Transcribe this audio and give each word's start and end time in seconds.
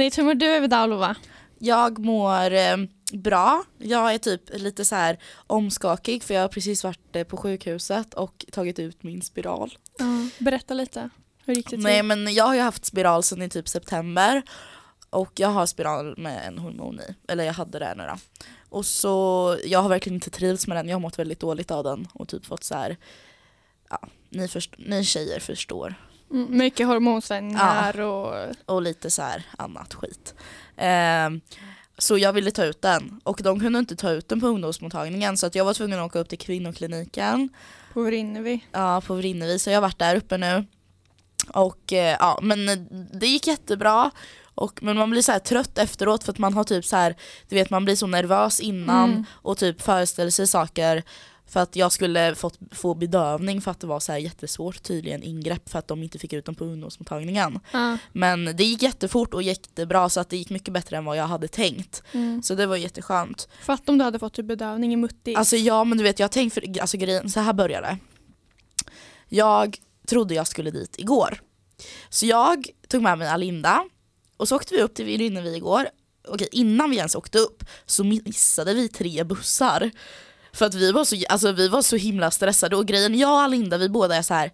Avsnitt. 0.00 0.18
Hur 0.18 0.24
mår 0.24 0.34
du 0.34 0.64
idag 0.64 0.90
Lova? 0.90 1.16
Jag 1.58 1.98
mår 1.98 2.52
eh, 2.52 2.76
bra. 3.12 3.64
Jag 3.78 4.14
är 4.14 4.18
typ 4.18 4.42
lite 4.52 4.84
så 4.84 4.94
här 4.94 5.18
omskakig 5.46 6.22
för 6.22 6.34
jag 6.34 6.40
har 6.40 6.48
precis 6.48 6.84
varit 6.84 7.16
eh, 7.16 7.24
på 7.24 7.36
sjukhuset 7.36 8.14
och 8.14 8.44
tagit 8.52 8.78
ut 8.78 9.02
min 9.02 9.22
spiral. 9.22 9.74
Berätta 10.38 10.74
lite. 10.74 11.10
Hur 11.44 11.54
gick 11.54 11.66
det 11.66 11.70
till? 11.70 11.82
Nej 11.82 12.02
men 12.02 12.34
jag 12.34 12.44
har 12.44 12.54
ju 12.54 12.60
haft 12.60 12.84
spiral 12.84 13.22
sedan 13.22 13.42
i 13.42 13.48
typ 13.48 13.68
september 13.68 14.42
och 15.10 15.32
jag 15.34 15.48
har 15.48 15.66
spiral 15.66 16.18
med 16.18 16.46
en 16.46 16.58
hormon 16.58 17.00
i, 17.00 17.14
eller 17.32 17.44
jag 17.44 17.52
hade 17.52 17.78
det 17.78 17.94
nu 17.96 18.02
då. 18.02 18.16
Och 18.68 18.86
så, 18.86 19.56
jag 19.64 19.82
har 19.82 19.88
verkligen 19.88 20.14
inte 20.14 20.30
trivts 20.30 20.66
med 20.66 20.76
den, 20.76 20.88
jag 20.88 20.94
har 20.94 21.00
mått 21.00 21.18
väldigt 21.18 21.40
dåligt 21.40 21.70
av 21.70 21.84
den 21.84 22.08
och 22.12 22.28
typ 22.28 22.46
fått 22.46 22.64
så 22.64 22.74
här, 22.74 22.96
ja, 23.90 24.08
ni, 24.28 24.48
först, 24.48 24.74
ni 24.78 25.04
tjejer 25.04 25.40
förstår. 25.40 25.94
Mm, 26.30 26.58
mycket 26.58 26.86
hormonsvängningar 26.86 28.00
och... 28.00 28.34
Och 28.66 28.82
lite 28.82 29.10
så 29.10 29.22
här 29.22 29.46
annat 29.58 29.94
skit. 29.94 30.34
Ehm, 30.76 31.40
så 31.98 32.18
jag 32.18 32.32
ville 32.32 32.50
ta 32.50 32.64
ut 32.64 32.82
den 32.82 33.20
och 33.24 33.40
de 33.42 33.60
kunde 33.60 33.78
inte 33.78 33.96
ta 33.96 34.10
ut 34.10 34.28
den 34.28 34.40
på 34.40 34.46
ungdomsmottagningen 34.46 35.36
så 35.36 35.46
att 35.46 35.54
jag 35.54 35.64
var 35.64 35.74
tvungen 35.74 35.98
att 36.00 36.06
åka 36.06 36.18
upp 36.18 36.28
till 36.28 36.38
kvinnokliniken 36.38 37.48
På 37.92 38.02
Vrinnevi. 38.02 38.64
Ja, 38.72 39.02
på 39.06 39.14
Vrinnevi, 39.14 39.58
så 39.58 39.70
jag 39.70 39.76
har 39.76 39.82
varit 39.82 39.98
där 39.98 40.16
uppe 40.16 40.38
nu. 40.38 40.64
Och 41.48 41.92
eh, 41.92 42.16
ja, 42.20 42.38
men 42.42 42.66
det 43.12 43.26
gick 43.26 43.46
jättebra. 43.46 44.10
Och, 44.54 44.82
men 44.82 44.96
man 44.96 45.10
blir 45.10 45.22
så 45.22 45.32
här 45.32 45.38
trött 45.38 45.78
efteråt 45.78 46.24
för 46.24 46.32
att 46.32 46.38
man 46.38 46.54
har 46.54 46.64
typ 46.64 46.84
så 46.84 46.96
här, 46.96 47.16
du 47.48 47.54
vet 47.54 47.70
man 47.70 47.84
blir 47.84 47.96
så 47.96 48.06
nervös 48.06 48.60
innan 48.60 49.10
Mm. 49.10 49.24
och 49.32 49.58
typ 49.58 49.82
föreställer 49.82 50.30
sig 50.30 50.46
saker 50.46 51.02
för 51.50 51.60
att 51.60 51.76
jag 51.76 51.92
skulle 51.92 52.34
fått, 52.34 52.58
få 52.72 52.94
bedövning 52.94 53.60
för 53.60 53.70
att 53.70 53.80
det 53.80 53.86
var 53.86 54.00
så 54.00 54.12
här 54.12 54.18
jättesvårt 54.18 54.82
tydligen 54.82 55.22
ingrepp 55.22 55.68
för 55.68 55.78
att 55.78 55.88
de 55.88 56.02
inte 56.02 56.18
fick 56.18 56.32
ut 56.32 56.44
dem 56.44 56.54
på 56.54 56.64
ungdomsmottagningen. 56.64 57.58
Ja. 57.72 57.98
Men 58.12 58.44
det 58.44 58.64
gick 58.64 58.82
jättefort 58.82 59.34
och 59.34 59.42
jättebra 59.42 60.08
så 60.08 60.20
att 60.20 60.30
det 60.30 60.36
gick 60.36 60.50
mycket 60.50 60.74
bättre 60.74 60.96
än 60.96 61.04
vad 61.04 61.16
jag 61.16 61.26
hade 61.26 61.48
tänkt. 61.48 62.02
Mm. 62.12 62.42
Så 62.42 62.54
det 62.54 62.66
var 62.66 62.76
jätteskönt. 62.76 63.48
Fatt 63.62 63.88
om 63.88 63.98
du 63.98 64.04
hade 64.04 64.18
fått 64.18 64.34
typ 64.34 64.46
bedövning 64.46 64.92
i 64.92 64.96
muttis. 64.96 65.36
Alltså 65.36 65.56
ja 65.56 65.84
men 65.84 65.98
du 65.98 66.04
vet 66.04 66.18
jag 66.18 66.24
har 66.24 66.32
tänkt 66.32 66.54
för, 66.54 66.80
alltså 66.80 66.96
grejen, 66.96 67.30
så 67.30 67.40
här 67.40 67.52
började 67.52 67.86
det. 67.86 67.98
Jag 69.28 69.78
trodde 70.06 70.34
jag 70.34 70.46
skulle 70.46 70.70
dit 70.70 70.98
igår. 70.98 71.40
Så 72.08 72.26
jag 72.26 72.66
tog 72.88 73.02
med 73.02 73.18
mig 73.18 73.28
Alinda 73.28 73.84
och 74.36 74.48
så 74.48 74.56
åkte 74.56 74.74
vi 74.74 74.82
upp 74.82 74.94
till 74.94 75.04
Vrinnevi 75.04 75.56
igår. 75.56 75.88
Okej 76.28 76.48
innan 76.52 76.90
vi 76.90 76.96
ens 76.96 77.14
åkte 77.14 77.38
upp 77.38 77.64
så 77.86 78.04
missade 78.04 78.74
vi 78.74 78.88
tre 78.88 79.24
bussar. 79.24 79.90
För 80.52 80.66
att 80.66 80.74
vi 80.74 80.92
var 80.92 81.04
så, 81.04 81.16
alltså, 81.28 81.52
vi 81.52 81.68
var 81.68 81.82
så 81.82 81.96
himla 81.96 82.30
stressade 82.30 82.76
och 82.76 82.86
grejen, 82.86 83.18
jag 83.18 83.30
och 83.30 83.40
Alinda 83.40 83.78
vi 83.78 83.88
båda 83.88 84.16
är 84.16 84.22
så 84.22 84.34
här. 84.34 84.52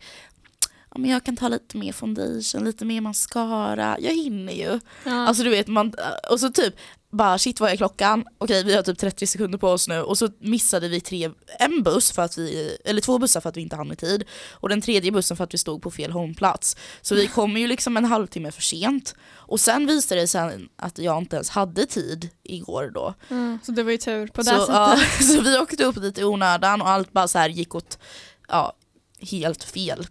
Ja, 0.90 0.98
men 0.98 1.10
jag 1.10 1.24
kan 1.24 1.36
ta 1.36 1.48
lite 1.48 1.76
mer 1.76 1.92
foundation, 1.92 2.64
lite 2.64 2.84
mer 2.84 3.00
mascara, 3.00 3.96
jag 4.00 4.14
hinner 4.14 4.52
ju. 4.52 4.80
ja. 5.04 5.26
Alltså 5.26 5.42
du 5.42 5.50
vet, 5.50 5.68
man, 5.68 5.92
och 6.30 6.40
så 6.40 6.50
typ 6.50 6.74
bara 7.16 7.38
shit 7.38 7.60
vad 7.60 7.70
är 7.70 7.76
klockan? 7.76 8.24
Okej 8.38 8.64
vi 8.64 8.74
har 8.74 8.82
typ 8.82 8.98
30 8.98 9.26
sekunder 9.26 9.58
på 9.58 9.68
oss 9.68 9.88
nu 9.88 10.02
och 10.02 10.18
så 10.18 10.28
missade 10.38 10.88
vi 10.88 11.00
tre, 11.00 11.30
en 11.58 11.82
buss 11.82 12.12
för 12.12 12.22
att 12.22 12.38
vi, 12.38 12.76
eller 12.84 13.00
två 13.00 13.18
bussar 13.18 13.40
för 13.40 13.48
att 13.48 13.56
vi 13.56 13.60
inte 13.60 13.76
hann 13.76 13.92
i 13.92 13.96
tid 13.96 14.24
och 14.52 14.68
den 14.68 14.80
tredje 14.80 15.12
bussen 15.12 15.36
för 15.36 15.44
att 15.44 15.54
vi 15.54 15.58
stod 15.58 15.82
på 15.82 15.90
fel 15.90 16.12
hållplats. 16.12 16.76
Så 17.02 17.14
vi 17.14 17.26
kom 17.26 17.56
ju 17.56 17.66
liksom 17.66 17.96
en 17.96 18.04
halvtimme 18.04 18.52
för 18.52 18.62
sent 18.62 19.14
och 19.28 19.60
sen 19.60 19.86
visade 19.86 20.20
det 20.20 20.26
sig 20.26 20.68
att 20.76 20.98
jag 20.98 21.18
inte 21.18 21.36
ens 21.36 21.50
hade 21.50 21.86
tid 21.86 22.28
igår 22.42 22.90
då. 22.94 23.14
Mm, 23.30 23.58
så 23.62 23.72
det 23.72 23.82
var 23.82 23.90
ju 23.90 23.98
tur 23.98 24.26
på 24.26 24.40
det 24.42 24.50
Så, 24.50 24.58
sättet. 24.60 24.74
ja, 24.74 24.98
så 25.34 25.40
vi 25.40 25.58
åkte 25.58 25.84
upp 25.84 26.02
dit 26.02 26.18
i 26.18 26.24
onödan 26.24 26.82
och 26.82 26.88
allt 26.88 27.12
bara 27.12 27.28
så 27.28 27.38
här 27.38 27.48
gick 27.48 27.74
åt 27.74 27.98
ja, 28.48 28.72
helt 29.20 29.64
fel. 29.64 30.06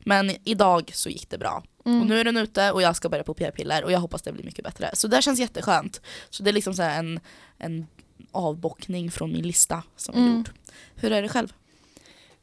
Men 0.00 0.36
idag 0.44 0.90
så 0.94 1.08
gick 1.08 1.30
det 1.30 1.38
bra. 1.38 1.62
Mm. 1.84 2.00
Och 2.00 2.06
nu 2.06 2.20
är 2.20 2.24
den 2.24 2.36
ute 2.36 2.72
och 2.72 2.82
jag 2.82 2.96
ska 2.96 3.08
börja 3.08 3.24
på 3.24 3.34
p-piller 3.34 3.84
och 3.84 3.92
jag 3.92 3.98
hoppas 4.00 4.22
det 4.22 4.32
blir 4.32 4.44
mycket 4.44 4.64
bättre. 4.64 4.90
Så 4.94 5.08
det 5.08 5.22
känns 5.22 5.38
jätteskönt. 5.40 6.00
Så 6.30 6.42
det 6.42 6.50
är 6.50 6.52
liksom 6.52 6.74
så 6.74 6.82
här 6.82 6.98
en, 6.98 7.20
en 7.58 7.86
avbockning 8.32 9.10
från 9.10 9.32
min 9.32 9.46
lista 9.46 9.82
som 9.96 10.14
är 10.14 10.18
Mm. 10.18 10.34
gjord. 10.36 10.50
Hur 10.94 11.12
är 11.12 11.22
det 11.22 11.28
själv? 11.28 11.52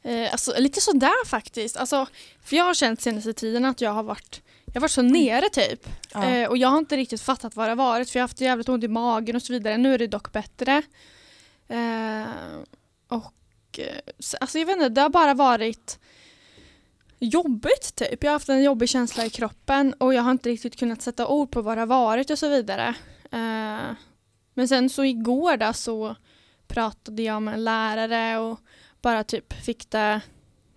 Eh, 0.02 0.32
alltså, 0.32 0.54
lite 0.58 0.80
sådär 0.80 1.26
faktiskt. 1.26 1.76
Alltså, 1.76 2.06
för 2.42 2.56
jag 2.56 2.64
har 2.64 2.74
känt 2.74 3.00
senaste 3.00 3.32
tiden 3.32 3.64
att 3.64 3.80
jag 3.80 3.90
har 3.90 4.02
varit, 4.02 4.42
jag 4.64 4.74
har 4.74 4.80
varit 4.80 4.90
så 4.90 5.02
nere 5.02 5.48
typ. 5.48 5.88
Ja. 6.14 6.24
Eh, 6.24 6.48
och 6.48 6.56
jag 6.58 6.68
har 6.68 6.78
inte 6.78 6.96
riktigt 6.96 7.20
fattat 7.22 7.56
vad 7.56 7.66
det 7.66 7.70
har 7.70 7.76
varit 7.76 8.10
för 8.10 8.18
jag 8.18 8.22
har 8.22 8.28
haft 8.28 8.40
jävligt 8.40 8.68
ont 8.68 8.84
i 8.84 8.88
magen 8.88 9.36
och 9.36 9.42
så 9.42 9.52
vidare. 9.52 9.76
Nu 9.76 9.94
är 9.94 9.98
det 9.98 10.06
dock 10.06 10.32
bättre. 10.32 10.82
Eh, 11.68 12.24
och 13.08 13.78
eh, 13.78 13.96
så- 14.18 14.36
alltså 14.40 14.58
jag 14.58 14.66
vet 14.66 14.76
inte, 14.76 14.88
det 14.88 15.00
har 15.00 15.08
bara 15.08 15.34
varit 15.34 15.98
jobbigt 17.22 17.94
typ. 17.96 18.24
Jag 18.24 18.30
har 18.30 18.34
haft 18.34 18.48
en 18.48 18.62
jobbig 18.62 18.88
känsla 18.88 19.26
i 19.26 19.30
kroppen 19.30 19.94
och 19.98 20.14
jag 20.14 20.22
har 20.22 20.30
inte 20.30 20.48
riktigt 20.48 20.78
kunnat 20.78 21.02
sätta 21.02 21.26
ord 21.26 21.50
på 21.50 21.62
vad 21.62 21.76
det 21.76 21.80
har 21.80 21.86
varit 21.86 22.30
och 22.30 22.38
så 22.38 22.48
vidare. 22.48 22.94
Eh, 23.32 23.94
men 24.54 24.68
sen 24.68 24.90
så 24.90 25.04
igår 25.04 25.56
där 25.56 25.72
så 25.72 26.16
pratade 26.66 27.22
jag 27.22 27.42
med 27.42 27.54
en 27.54 27.64
lärare 27.64 28.38
och 28.38 28.60
bara 29.02 29.24
typ 29.24 29.52
fick 29.52 29.90
det 29.90 30.20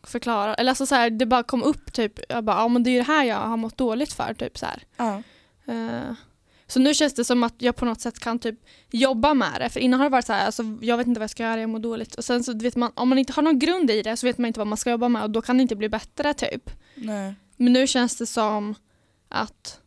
förklara, 0.04 0.56
eller 0.56 0.72
alltså 0.72 0.86
så 0.86 0.96
här, 0.96 1.10
det 1.10 1.26
bara 1.26 1.44
kom 1.44 1.64
upp 1.64 1.94
typ, 1.94 2.20
jag 2.30 2.44
bara, 2.44 2.58
ja 2.58 2.68
men 2.68 2.84
det 2.84 2.90
är 2.90 2.92
ju 2.92 2.98
det 2.98 3.04
här 3.04 3.24
jag 3.24 3.38
har 3.38 3.58
mått 3.58 3.78
dåligt 3.78 4.14
för 4.14 4.34
typ 4.34 4.58
så 4.58 4.66
här. 4.66 4.84
Ja. 4.98 5.24
Eh, 5.74 6.16
så 6.68 6.80
nu 6.80 6.94
känns 6.94 7.14
det 7.14 7.26
som 7.26 7.44
att 7.44 7.54
jag 7.58 7.76
på 7.76 7.86
något 7.86 8.02
sätt 8.02 8.20
kan 8.20 8.40
typ 8.40 8.60
jobba 8.92 9.34
med 9.34 9.62
det. 9.62 9.70
För 9.70 9.80
innan 9.80 10.00
har 10.00 10.06
det 10.06 10.12
varit 10.12 10.26
så 10.26 10.34
här, 10.34 10.46
alltså, 10.46 10.64
jag 10.82 10.98
vet 10.98 11.08
inte 11.08 11.20
vad 11.20 11.24
jag 11.24 11.30
ska 11.30 11.44
göra, 11.44 11.62
jag 11.62 11.70
mår 11.70 11.80
dåligt. 11.80 12.16
Och 12.16 12.26
sen 12.26 12.44
så 12.44 12.58
vet 12.58 12.76
man, 12.76 12.92
om 12.96 13.10
man 13.10 13.18
inte 13.18 13.34
har 13.34 13.44
någon 13.44 13.60
grund 13.60 13.92
i 13.92 14.02
det 14.02 14.18
så 14.18 14.28
vet 14.28 14.38
man 14.38 14.48
inte 14.48 14.60
vad 14.60 14.68
man 14.68 14.78
ska 14.78 14.92
jobba 14.92 15.10
med 15.10 15.24
och 15.24 15.30
då 15.30 15.42
kan 15.42 15.58
det 15.58 15.62
inte 15.62 15.76
bli 15.76 15.90
bättre 15.90 16.34
typ. 16.34 16.70
Nej. 16.96 17.36
Men 17.58 17.74
nu 17.74 17.88
känns 17.88 18.18
det 18.18 18.26
som 18.26 18.76
att 19.30 19.80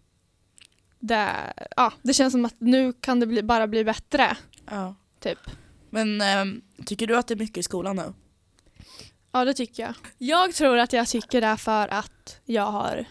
det, 0.99 1.31
ja, 1.77 1.93
det 2.03 2.15
känns 2.15 2.33
som 2.33 2.45
att 2.45 2.55
nu 2.59 2.93
kan 2.93 3.21
det 3.21 3.27
bli, 3.27 3.43
bara 3.43 3.67
bli 3.67 3.85
bättre. 3.85 4.37
Ja. 4.71 4.95
Typ. 5.21 5.39
Men 5.91 6.21
ehm, 6.21 6.61
tycker 6.87 7.07
du 7.07 7.17
att 7.17 7.29
det 7.29 7.35
är 7.35 7.39
mycket 7.39 7.59
i 7.59 7.63
skolan 7.63 7.97
nu? 7.97 8.15
Ja 9.33 9.45
det 9.45 9.55
tycker 9.55 9.83
jag. 9.83 9.95
Jag 10.19 10.55
tror 10.55 10.79
att 10.79 10.93
jag 10.93 11.09
tycker 11.09 11.41
det 11.41 11.57
för 11.57 11.89
att 11.89 12.41
jag 12.45 12.67
har 12.67 13.05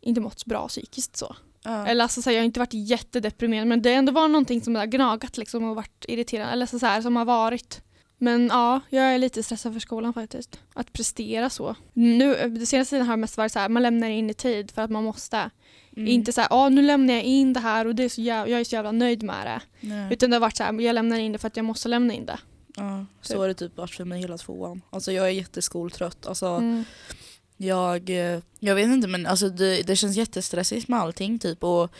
inte 0.00 0.20
mått 0.20 0.44
bra 0.44 0.68
psykiskt 0.68 1.16
så. 1.16 1.36
Ja. 1.66 1.86
Eller 1.86 2.02
alltså, 2.02 2.22
så 2.22 2.30
här, 2.30 2.34
jag 2.34 2.40
har 2.42 2.46
inte 2.46 2.60
varit 2.60 2.74
jättedeprimerad 2.74 3.66
men 3.66 3.82
det 3.82 3.90
har 3.90 3.96
ändå 3.96 4.12
varit 4.12 4.30
någonting 4.30 4.60
som 4.60 4.74
har 4.74 4.86
gnagat 4.86 5.38
liksom, 5.38 5.64
och 5.64 5.76
varit 5.76 6.04
irriterande. 6.08 6.52
Eller 6.52 6.66
så, 6.66 6.78
så 6.78 6.86
här, 6.86 7.02
som 7.02 7.16
har 7.16 7.24
varit. 7.24 7.82
Men 8.18 8.46
ja, 8.46 8.80
jag 8.90 9.04
är 9.14 9.18
lite 9.18 9.42
stressad 9.42 9.72
för 9.72 9.80
skolan 9.80 10.12
faktiskt. 10.14 10.60
Att 10.74 10.92
prestera 10.92 11.50
så. 11.50 11.74
Nu, 11.92 12.34
det 12.48 12.66
senaste 12.66 12.90
tiden 12.90 13.06
har 13.06 13.16
det 13.16 13.20
mest 13.20 13.36
varit 13.36 13.52
så 13.52 13.58
här, 13.58 13.68
man 13.68 13.82
lämnar 13.82 14.08
in 14.08 14.30
i 14.30 14.34
tid 14.34 14.70
för 14.70 14.82
att 14.82 14.90
man 14.90 15.04
måste. 15.04 15.50
Mm. 15.96 16.08
Inte 16.08 16.32
så 16.32 16.40
här, 16.40 16.48
ah, 16.50 16.68
nu 16.68 16.82
lämnar 16.82 17.14
jag 17.14 17.22
in 17.22 17.52
det 17.52 17.60
här 17.60 17.86
och 17.86 17.94
det 17.94 18.04
är 18.04 18.08
så 18.08 18.20
jävla, 18.20 18.50
jag 18.50 18.60
är 18.60 18.64
så 18.64 18.74
jävla 18.74 18.92
nöjd 18.92 19.22
med 19.22 19.46
det. 19.46 19.60
Nej. 19.88 20.12
Utan 20.12 20.30
det 20.30 20.36
har 20.36 20.40
varit 20.40 20.56
så 20.56 20.64
här, 20.64 20.80
jag 20.80 20.94
lämnar 20.94 21.18
in 21.18 21.32
det 21.32 21.38
för 21.38 21.46
att 21.46 21.56
jag 21.56 21.64
måste 21.64 21.88
lämna 21.88 22.14
in 22.14 22.26
det. 22.26 22.38
Ja, 22.76 23.06
så 23.22 23.28
Typ. 23.32 23.38
har 23.38 23.48
det 23.48 23.54
typ 23.54 23.76
varit 23.76 23.94
för 23.94 24.04
mig 24.04 24.20
hela 24.20 24.38
tvåan. 24.38 24.82
Alltså 24.90 25.12
jag 25.12 25.26
är 25.26 25.30
jätteskoltrött. 25.30 26.26
Alltså, 26.26 26.46
Mm. 26.46 26.84
Jag, 27.56 28.10
eh, 28.10 28.40
jag 28.58 28.74
vet 28.74 28.88
inte 28.88 29.08
men 29.08 29.26
alltså 29.26 29.48
det, 29.48 29.82
det 29.82 29.96
känns 29.96 30.16
jättestressigt 30.16 30.88
med 30.88 31.00
allting 31.00 31.38
typ 31.38 31.64
och, 31.64 31.90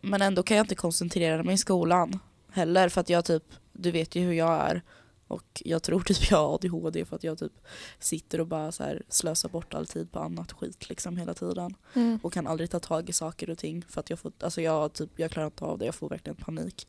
men 0.00 0.22
ändå 0.22 0.42
kan 0.42 0.56
jag 0.56 0.64
inte 0.64 0.74
koncentrera 0.74 1.42
mig 1.42 1.54
i 1.54 1.58
skolan 1.58 2.18
heller 2.50 2.88
för 2.88 3.00
att 3.00 3.08
jag 3.08 3.24
typ, 3.24 3.44
du 3.72 3.90
vet 3.90 4.14
ju 4.14 4.22
hur 4.22 4.32
jag 4.32 4.70
är. 4.70 4.82
Och 5.28 5.62
jag 5.64 5.82
tror 5.82 6.00
typ 6.00 6.30
jag 6.30 6.38
har 6.38 6.54
ADHD 6.54 7.04
för 7.04 7.16
att 7.16 7.24
jag 7.24 7.38
typ 7.38 7.52
sitter 7.98 8.40
och 8.40 8.46
bara 8.46 8.72
så 8.72 8.82
här 8.82 9.02
slösar 9.08 9.48
bort 9.48 9.74
all 9.74 9.86
tid 9.86 10.12
på 10.12 10.18
annat 10.18 10.52
skit 10.52 10.88
liksom 10.88 11.16
hela 11.16 11.34
tiden. 11.34 11.74
Mm. 11.94 12.18
och 12.22 12.32
kan 12.32 12.46
aldrig 12.46 12.70
ta 12.70 12.80
tag 12.80 13.08
i 13.08 13.12
saker 13.12 13.50
och 13.50 13.58
ting 13.58 13.84
för 13.88 14.00
att 14.00 14.10
jag 14.10 14.18
får, 14.18 14.32
alltså 14.40 14.60
jag 14.60 14.92
typ, 14.92 15.10
jag 15.16 15.30
klarar 15.30 15.46
inte 15.46 15.64
av 15.64 15.78
det, 15.78 15.84
jag 15.84 15.94
får 15.94 16.08
verkligen 16.08 16.36
panik. 16.36 16.88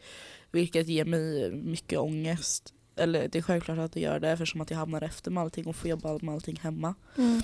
Vilket 0.51 0.87
ger 0.87 1.05
mig 1.05 1.51
mycket 1.51 1.99
ångest. 1.99 2.73
Eller 2.95 3.27
det 3.27 3.37
är 3.37 3.41
självklart 3.41 3.79
att 3.79 3.91
det 3.91 3.99
gör 3.99 4.19
det 4.19 4.29
eftersom 4.29 4.61
att 4.61 4.71
jag 4.71 4.77
hamnar 4.77 5.01
efter 5.01 5.31
med 5.31 5.43
allting 5.43 5.67
och 5.67 5.75
får 5.75 5.89
jobba 5.89 6.17
med 6.21 6.33
allting 6.33 6.59
hemma. 6.63 6.95
Mm. 7.17 7.41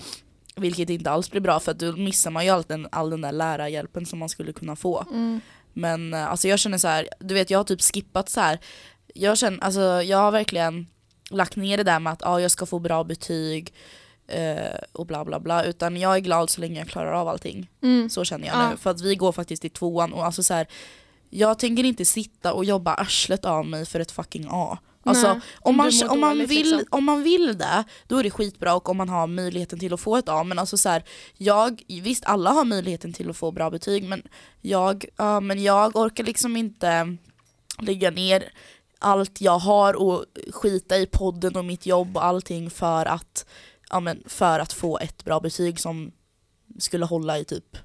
Vilket 0.55 0.89
inte 0.89 1.11
alls 1.11 1.31
blir 1.31 1.41
bra 1.41 1.59
för 1.59 1.71
att 1.71 1.79
då 1.79 1.91
missar 1.91 2.31
man 2.31 2.45
ju 2.45 2.50
all 2.51 2.63
den, 2.67 2.88
all 2.91 3.09
den 3.09 3.21
där 3.21 3.31
lärarhjälpen 3.31 4.05
som 4.05 4.19
man 4.19 4.29
skulle 4.29 4.53
kunna 4.53 4.75
få. 4.75 5.05
Mm. 5.11 5.41
Men 5.73 6.13
eh, 6.13 6.31
alltså 6.31 6.47
jag 6.47 6.59
känner 6.59 6.77
så 6.77 6.88
här, 6.88 7.09
du 7.19 7.33
vet 7.33 7.50
jag 7.50 7.59
har 7.59 7.63
typ 7.63 7.81
skippat 7.81 8.29
så 8.29 8.39
här. 8.41 8.59
Jag 9.13 9.38
känner, 9.38 9.59
alltså 9.63 9.81
jag 9.81 10.17
har 10.17 10.31
verkligen 10.31 10.88
lagt 11.29 11.55
ner 11.55 11.77
det 11.77 11.83
där 11.83 12.00
med 12.00 12.13
att 12.13 12.25
ah, 12.25 12.39
jag 12.39 12.51
ska 12.51 12.65
få 12.65 12.79
bra 12.79 13.03
betyg 13.03 13.73
eh, 14.27 14.77
och 14.91 15.05
bla 15.05 15.25
bla 15.25 15.39
bla. 15.39 15.63
Utan 15.63 15.97
jag 15.97 16.15
är 16.15 16.19
glad 16.19 16.50
så 16.50 16.61
länge 16.61 16.79
jag 16.79 16.88
klarar 16.88 17.13
av 17.13 17.27
allting. 17.27 17.69
Mm. 17.83 18.09
Så 18.09 18.23
känner 18.25 18.47
jag 18.47 18.56
Ja. 18.56 18.69
nu. 18.69 18.77
För 18.77 18.89
att 18.89 19.01
vi 19.01 19.15
går 19.15 19.31
faktiskt 19.31 19.65
i 19.65 19.69
tvåan 19.69 20.13
och 20.13 20.25
alltså 20.25 20.44
så 20.44 20.53
här, 20.53 20.67
jag 21.29 21.59
tänker 21.59 21.83
inte 21.83 22.06
sitta 22.06 22.53
och 22.53 22.65
jobba 22.65 22.94
arslet 22.94 23.45
av 23.45 23.65
mig 23.65 23.85
för 23.85 23.99
ett 23.99 24.11
fucking 24.11 24.47
A. 24.49 24.77
Alltså, 25.05 25.33
Nej, 25.33 25.41
om, 25.59 25.77
man, 25.77 25.91
om, 26.09 26.19
man 26.19 26.29
dåligt, 26.29 26.50
vill, 26.50 26.69
liksom. 26.69 26.88
om 26.89 27.03
man 27.03 27.23
vill 27.23 27.57
det, 27.57 27.83
då 28.07 28.17
är 28.17 28.23
det 28.23 28.31
skitbra 28.31 28.75
och 28.75 28.89
om 28.89 28.97
man 28.97 29.09
har 29.09 29.27
möjligheten 29.27 29.79
till 29.79 29.94
att 29.94 30.00
få 30.00 30.17
ett 30.17 30.29
A. 30.29 30.44
Men 30.44 30.59
alltså 30.59 30.77
så 30.77 30.89
här, 30.89 31.03
jag, 31.38 31.81
visst 31.88 32.25
alla 32.25 32.50
har 32.50 32.65
möjligheten 32.65 33.13
till 33.13 33.29
att 33.29 33.38
få 33.38 33.51
bra 33.51 33.69
betyg 33.69 34.03
men 34.03 34.23
jag, 34.61 35.05
ja, 35.17 35.39
men 35.39 35.63
jag 35.63 35.95
orkar 35.95 36.23
liksom 36.23 36.57
inte 36.57 37.17
lägga 37.79 38.11
ner 38.11 38.44
allt 39.00 39.41
jag 39.41 39.59
har 39.59 39.94
och 39.94 40.25
skita 40.51 40.97
i 40.97 41.06
podden 41.06 41.56
och 41.56 41.65
mitt 41.65 41.85
jobb 41.85 42.17
och 42.17 42.25
allting 42.25 42.69
för 42.69 43.06
att, 43.06 43.45
ja, 43.89 43.99
men 43.99 44.23
för 44.25 44.59
att 44.59 44.73
få 44.73 44.99
ett 44.99 45.25
bra 45.25 45.39
betyg 45.39 45.79
som 45.79 46.11
skulle 46.79 47.06
hålla 47.06 47.39
i 47.39 47.45
typ 47.45 47.77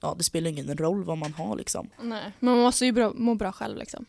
ja, 0.00 0.14
det 0.18 0.24
spelar 0.24 0.50
ingen 0.50 0.76
roll 0.76 1.04
vad 1.04 1.18
man 1.18 1.32
har 1.32 1.56
liksom. 1.56 1.90
Nej, 2.02 2.32
men 2.40 2.54
man 2.54 2.62
måste 2.62 2.86
ju 2.86 3.12
må 3.14 3.34
bra 3.34 3.52
själv 3.52 3.78
liksom. 3.78 4.06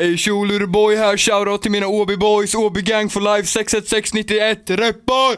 Ey 0.00 0.16
tjo 0.16 0.66
boy 0.66 0.96
här, 0.96 1.16
shoutout 1.16 1.62
till 1.62 1.70
mina 1.70 1.86
Åby 1.86 2.16
boys, 2.16 2.54
Åby 2.54 2.82
gang 2.82 3.10
for 3.10 3.20
life 3.20 3.48
61691, 3.48 4.70
reppar! 4.70 5.36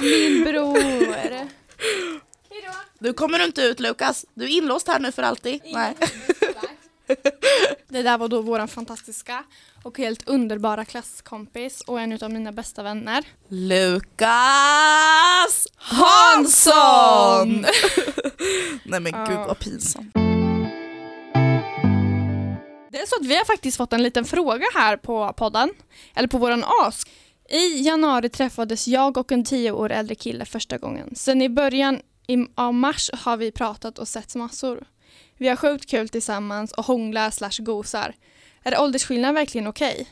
Min 0.00 0.44
bror. 0.44 1.48
Du 2.98 3.12
kommer 3.12 3.44
inte 3.44 3.62
ut 3.62 3.80
Lukas, 3.80 4.26
du 4.34 4.44
är 4.44 4.48
inlåst 4.48 4.88
här 4.88 4.98
nu 4.98 5.12
för 5.12 5.22
alltid. 5.22 5.60
Nej. 5.72 5.94
Det 7.88 8.02
där 8.02 8.18
var 8.18 8.28
då 8.28 8.42
vår 8.42 8.66
fantastiska 8.66 9.44
och 9.82 9.98
helt 9.98 10.28
underbara 10.28 10.84
klasskompis 10.84 11.80
och 11.80 12.00
en 12.00 12.18
av 12.22 12.30
mina 12.32 12.52
bästa 12.52 12.82
vänner. 12.82 13.24
Lukas 13.48 14.26
Hansson! 15.76 17.60
Nej 18.84 19.00
men 19.00 19.12
gud 19.12 19.38
vad 19.38 19.58
pinsamt. 19.58 20.23
Det 22.94 23.00
är 23.00 23.06
så 23.06 23.16
att 23.20 23.26
vi 23.26 23.36
har 23.36 23.44
faktiskt 23.44 23.76
fått 23.76 23.92
en 23.92 24.02
liten 24.02 24.24
fråga 24.24 24.66
här 24.74 24.96
på 24.96 25.32
podden, 25.32 25.70
eller 26.14 26.28
på 26.28 26.38
våran 26.38 26.64
ask. 26.82 27.10
I 27.48 27.82
januari 27.82 28.28
träffades 28.28 28.88
jag 28.88 29.16
och 29.16 29.32
en 29.32 29.44
tio 29.44 29.70
år 29.70 29.92
äldre 29.92 30.14
kille 30.14 30.44
första 30.44 30.78
gången. 30.78 31.14
Sen 31.14 31.42
i 31.42 31.48
början 31.48 32.00
av 32.54 32.74
mars 32.74 33.10
har 33.12 33.36
vi 33.36 33.50
pratat 33.52 33.98
och 33.98 34.08
sett 34.08 34.34
massor. 34.34 34.84
Vi 35.36 35.48
har 35.48 35.56
sjukt 35.56 35.90
kul 35.90 36.08
tillsammans 36.08 36.72
och 36.72 36.86
hånglar 36.86 37.30
slash 37.30 37.64
gosar. 37.64 38.14
Är 38.62 38.80
åldersskillnaden 38.80 39.34
verkligen 39.34 39.66
okej? 39.66 40.08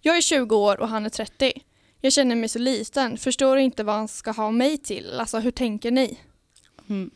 Jag 0.00 0.16
är 0.16 0.20
20 0.20 0.56
år 0.56 0.80
och 0.80 0.88
han 0.88 1.06
är 1.06 1.10
30. 1.10 1.52
Jag 2.00 2.12
känner 2.12 2.36
mig 2.36 2.48
så 2.48 2.58
liten, 2.58 3.18
förstår 3.18 3.58
inte 3.58 3.84
vad 3.84 3.94
han 3.94 4.08
ska 4.08 4.30
ha 4.30 4.50
mig 4.50 4.78
till. 4.78 5.20
Alltså 5.20 5.38
hur 5.38 5.50
tänker 5.50 5.90
ni? 5.90 6.18
Mm. 6.88 7.10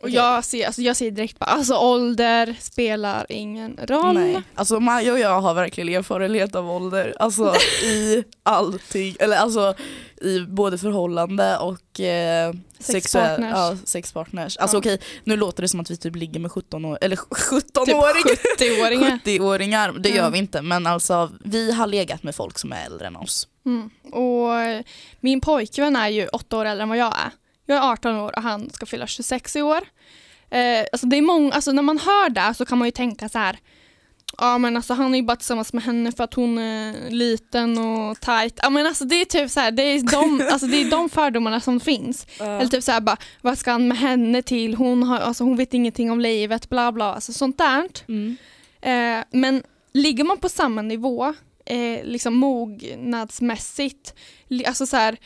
Och 0.00 0.02
Okej. 0.02 0.14
jag 0.14 0.44
ser, 0.44 0.66
alltså, 0.66 0.82
jag 0.82 0.96
ser 0.96 1.10
direkt 1.10 1.38
bara, 1.38 1.44
alltså 1.50 1.74
ålder 1.76 2.56
spelar 2.60 3.26
ingen 3.28 3.78
roll. 3.82 4.14
Nej. 4.14 4.42
Alltså 4.54 4.80
Maja 4.80 5.12
och 5.12 5.18
jag 5.18 5.40
har 5.40 5.54
verkligen 5.54 5.94
erfarenhet 5.98 6.54
av 6.54 6.70
ålder, 6.70 7.14
alltså 7.18 7.54
i 7.84 8.24
allting, 8.42 9.16
eller 9.20 9.36
alltså 9.36 9.74
i 10.20 10.40
både 10.40 10.78
förhållande 10.78 11.56
och 11.58 12.00
eh, 12.00 12.52
Sexpartners. 12.78 13.52
ja, 13.54 13.76
sexpartners. 13.84 14.56
Alltså 14.56 14.76
Ja. 14.76 14.78
okej, 14.78 15.00
nu 15.24 15.36
låter 15.36 15.62
det 15.62 15.68
som 15.68 15.80
att 15.80 15.90
vi 15.90 15.96
typ 15.96 16.16
ligger 16.16 16.40
med 16.40 16.52
17 16.52 16.84
år, 16.84 16.98
eller 17.00 17.16
17 17.16 17.86
Typ 17.86 17.94
åringar 17.94 18.58
70-åringar. 18.58 19.20
70-åringar, 19.24 19.92
det 19.98 20.08
gör 20.08 20.18
Mm. 20.18 20.32
vi 20.32 20.38
inte 20.38 20.62
men 20.62 20.86
alltså 20.86 21.30
vi 21.44 21.72
har 21.72 21.86
legat 21.86 22.22
med 22.22 22.34
folk 22.34 22.58
som 22.58 22.72
är 22.72 22.86
äldre 22.86 23.06
än 23.06 23.16
oss. 23.16 23.48
Mm. 23.66 23.90
Och 24.12 24.50
min 25.20 25.40
pojkvän 25.40 25.96
är 25.96 26.08
ju 26.08 26.26
åtta 26.28 26.56
år 26.58 26.64
äldre 26.64 26.82
än 26.82 26.88
vad 26.88 26.98
jag 26.98 27.06
är. 27.18 27.30
Jag 27.66 27.78
är 27.78 27.92
18 27.92 28.16
år 28.16 28.36
och 28.36 28.42
han 28.42 28.70
ska 28.70 28.86
fylla 28.86 29.06
26 29.06 29.56
i 29.56 29.62
år. 29.62 29.80
Eh, 30.50 30.84
alltså 30.92 31.06
det 31.06 31.16
är 31.16 31.22
många, 31.22 31.52
alltså 31.52 31.72
när 31.72 31.82
man 31.82 31.98
hör 31.98 32.28
det 32.28 32.54
så 32.54 32.64
kan 32.64 32.78
man 32.78 32.88
ju 32.88 32.92
tänka 32.92 33.28
så 33.28 33.38
här. 33.38 33.58
Ja 34.38 34.58
men 34.58 34.76
alltså 34.76 34.94
han 34.94 35.14
är 35.14 35.18
ju 35.18 35.24
bara 35.24 35.36
tillsammans 35.36 35.72
med 35.72 35.82
henne 35.82 36.12
för 36.12 36.24
att 36.24 36.34
hon 36.34 36.58
är 36.58 37.10
liten 37.10 37.78
och 37.78 38.20
tight. 38.20 38.58
Ja 38.62 38.70
men 38.70 38.86
alltså 38.86 39.04
det 39.04 39.20
är 39.20 39.24
typ 39.24 39.50
så 39.50 39.60
här, 39.60 39.70
det 39.70 39.82
är 39.82 40.02
de, 40.02 40.48
alltså 40.52 40.66
det 40.66 40.76
är 40.82 40.90
de 40.90 41.08
fördomarna 41.08 41.60
som 41.60 41.80
finns. 41.80 42.26
Eller 42.40 42.66
typ 42.66 42.84
så 42.84 42.92
här 42.92 43.00
bara, 43.00 43.16
vad 43.42 43.58
ska 43.58 43.70
han 43.72 43.88
med 43.88 43.98
henne 43.98 44.42
till? 44.42 44.74
Hon, 44.74 45.02
har, 45.02 45.18
alltså 45.18 45.44
hon 45.44 45.56
vet 45.56 45.74
ingenting 45.74 46.10
om 46.10 46.20
livet, 46.20 46.68
bla 46.68 46.92
bla. 46.92 47.14
Alltså 47.14 47.32
sånt 47.32 47.58
där. 47.58 47.88
Mm. 48.08 48.36
Eh, 48.80 49.24
men 49.30 49.62
ligger 49.92 50.24
man 50.24 50.38
på 50.38 50.48
samma 50.48 50.82
nivå, 50.82 51.34
eh, 51.66 52.04
liksom 52.04 52.34
mognadsmässigt, 52.34 54.14
alltså 54.66 54.86
så 54.86 54.96
här, 54.96 55.16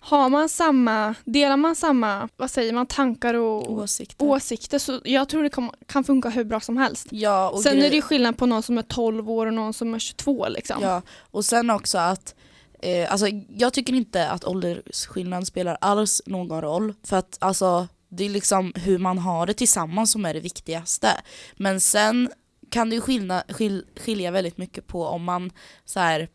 har 0.00 0.28
man 0.28 0.48
samma, 0.48 1.14
delar 1.24 1.56
man 1.56 1.76
samma, 1.76 2.28
vad 2.36 2.50
säger 2.50 2.72
man, 2.72 2.86
tankar 2.86 3.34
och 3.34 3.72
Åsikter. 3.72 4.26
åsikter 4.26 4.78
så 4.78 5.00
jag 5.04 5.28
tror 5.28 5.42
det 5.42 5.50
kan 5.86 6.04
funka 6.04 6.28
hur 6.28 6.44
bra 6.44 6.60
som 6.60 6.76
helst. 6.76 7.06
ja, 7.10 7.50
och 7.50 7.60
Sen 7.62 7.76
grej- 7.76 7.86
är 7.86 7.90
det 7.90 8.02
skillnad 8.02 8.36
på 8.38 8.46
någon 8.46 8.62
som 8.62 8.78
är 8.78 8.82
12 8.82 9.30
år 9.30 9.46
och 9.46 9.54
någon 9.54 9.72
som 9.74 9.94
är 9.94 9.98
22 9.98 10.48
liksom. 10.48 10.76
Ja, 10.82 11.02
och 11.20 11.44
sen 11.44 11.70
också 11.70 11.98
att 11.98 12.34
eh, 12.82 13.12
alltså, 13.12 13.26
jag 13.48 13.72
tycker 13.72 13.92
inte 13.92 14.28
att 14.30 14.44
åldersskillnad 14.44 15.46
spelar 15.46 15.78
alls 15.80 16.22
någon 16.26 16.60
roll. 16.60 16.94
För 17.04 17.16
att 17.16 17.36
alltså, 17.40 17.88
det 18.08 18.24
är 18.24 18.28
liksom 18.30 18.72
hur 18.76 18.98
man 18.98 19.18
har 19.18 19.46
det 19.46 19.54
tillsammans 19.54 20.12
som 20.12 20.24
är 20.24 20.34
det 20.34 20.40
viktigaste. 20.40 21.08
Men 21.56 21.80
sen 21.80 22.30
kan 22.70 22.88
det 22.90 22.94
ju 22.94 23.00
skilja, 23.00 23.42
skil, 23.48 23.84
skilja 24.00 24.30
väldigt 24.30 24.58
mycket 24.58 24.86
på 24.86 25.04
om 25.06 25.24
man 25.24 25.50
så 25.84 26.00
här, 26.00 26.28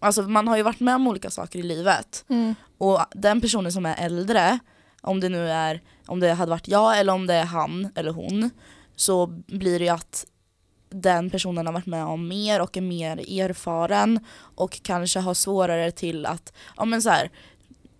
alltså 0.00 0.22
man 0.22 0.48
har 0.48 0.56
ju 0.56 0.62
varit 0.62 0.80
med 0.80 0.94
om 0.94 1.08
olika 1.08 1.30
saker 1.30 1.58
i 1.58 1.62
livet. 1.62 2.24
Mm. 2.28 2.54
Och 2.78 3.00
den 3.14 3.40
personen 3.40 3.72
som 3.72 3.86
är 3.86 3.96
äldre, 3.98 4.58
om 5.00 5.20
det 5.20 5.28
nu 5.28 5.50
är, 5.50 5.82
om 6.06 6.20
det 6.20 6.32
hade 6.32 6.50
varit 6.50 6.68
jag 6.68 6.98
eller 6.98 7.12
om 7.12 7.26
det 7.26 7.34
är 7.34 7.44
han 7.44 7.88
eller 7.94 8.10
hon, 8.10 8.50
så 8.96 9.26
blir 9.46 9.78
det 9.78 9.84
ju 9.84 9.90
att 9.90 10.26
den 10.90 11.30
personen 11.30 11.66
har 11.66 11.72
varit 11.72 11.86
med 11.86 12.04
om 12.04 12.28
mer 12.28 12.60
och 12.60 12.76
är 12.76 12.80
mer 12.80 13.40
erfaren 13.40 14.20
och 14.54 14.82
kanske 14.82 15.20
har 15.20 15.34
svårare 15.34 15.90
till 15.90 16.26
att, 16.26 16.52
ja 16.76 16.84
men 16.84 17.02
så 17.02 17.10
här, 17.10 17.30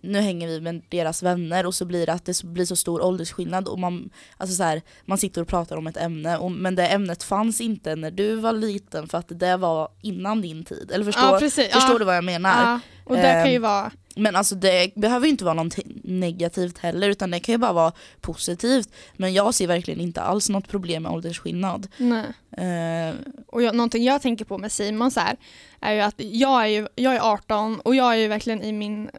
nu 0.01 0.19
hänger 0.19 0.47
vi 0.47 0.61
med 0.61 0.81
deras 0.89 1.23
vänner 1.23 1.65
och 1.65 1.75
så 1.75 1.85
blir 1.85 2.05
det 2.05 2.13
att 2.13 2.25
det 2.25 2.43
blir 2.43 2.65
så 2.65 2.75
stor 2.75 3.01
åldersskillnad 3.01 3.67
och 3.67 3.79
man, 3.79 4.09
alltså 4.37 4.55
så 4.55 4.63
här, 4.63 4.81
man 5.05 5.17
sitter 5.17 5.41
och 5.41 5.47
pratar 5.47 5.77
om 5.77 5.87
ett 5.87 5.97
ämne 5.97 6.37
och, 6.37 6.51
men 6.51 6.75
det 6.75 6.87
ämnet 6.87 7.23
fanns 7.23 7.61
inte 7.61 7.95
när 7.95 8.11
du 8.11 8.35
var 8.35 8.53
liten 8.53 9.07
för 9.07 9.17
att 9.17 9.39
det 9.39 9.57
var 9.57 9.89
innan 10.01 10.41
din 10.41 10.63
tid. 10.65 10.91
Eller 10.93 11.05
förstår, 11.05 11.23
ja, 11.23 11.39
precis. 11.39 11.73
förstår 11.73 11.95
ja. 11.95 11.99
du 11.99 12.05
vad 12.05 12.17
jag 12.17 12.23
menar? 12.23 12.71
Ja. 12.71 12.79
Och 13.03 13.15
det 13.15 13.21
kan 13.21 13.49
ju 13.49 13.55
Ehm, 13.55 13.61
vara, 13.61 13.91
Men 14.15 14.35
alltså 14.35 14.55
det 14.55 14.95
behöver 14.95 15.25
ju 15.25 15.31
inte 15.31 15.45
vara 15.45 15.53
något 15.53 15.77
negativt 16.03 16.77
heller 16.77 17.09
utan 17.09 17.31
det 17.31 17.39
kan 17.39 17.53
ju 17.53 17.57
bara 17.57 17.73
vara 17.73 17.91
positivt. 18.21 18.89
Men 19.17 19.33
jag 19.33 19.53
ser 19.53 19.67
verkligen 19.67 19.99
inte 20.01 20.21
alls 20.21 20.49
något 20.49 20.67
problem 20.67 21.03
med 21.03 21.11
åldersskillnad. 21.11 21.87
nej. 21.97 22.25
Eh, 22.57 23.15
Och 23.47 23.61
jag, 23.61 23.75
någonting 23.75 24.03
jag 24.03 24.21
tänker 24.21 24.45
på 24.45 24.57
med 24.57 24.71
Simon 24.71 25.11
så 25.11 25.19
här, 25.19 25.37
är 25.81 25.93
ju 25.93 26.01
att 26.01 26.15
jag 26.17 26.61
är, 26.61 26.67
ju, 26.67 26.87
jag 26.95 27.15
är 27.15 27.19
18 27.19 27.79
och 27.79 27.95
jag 27.95 28.13
är 28.13 28.17
ju 28.17 28.27
verkligen 28.27 28.63
i 28.63 28.71
min 28.71 29.09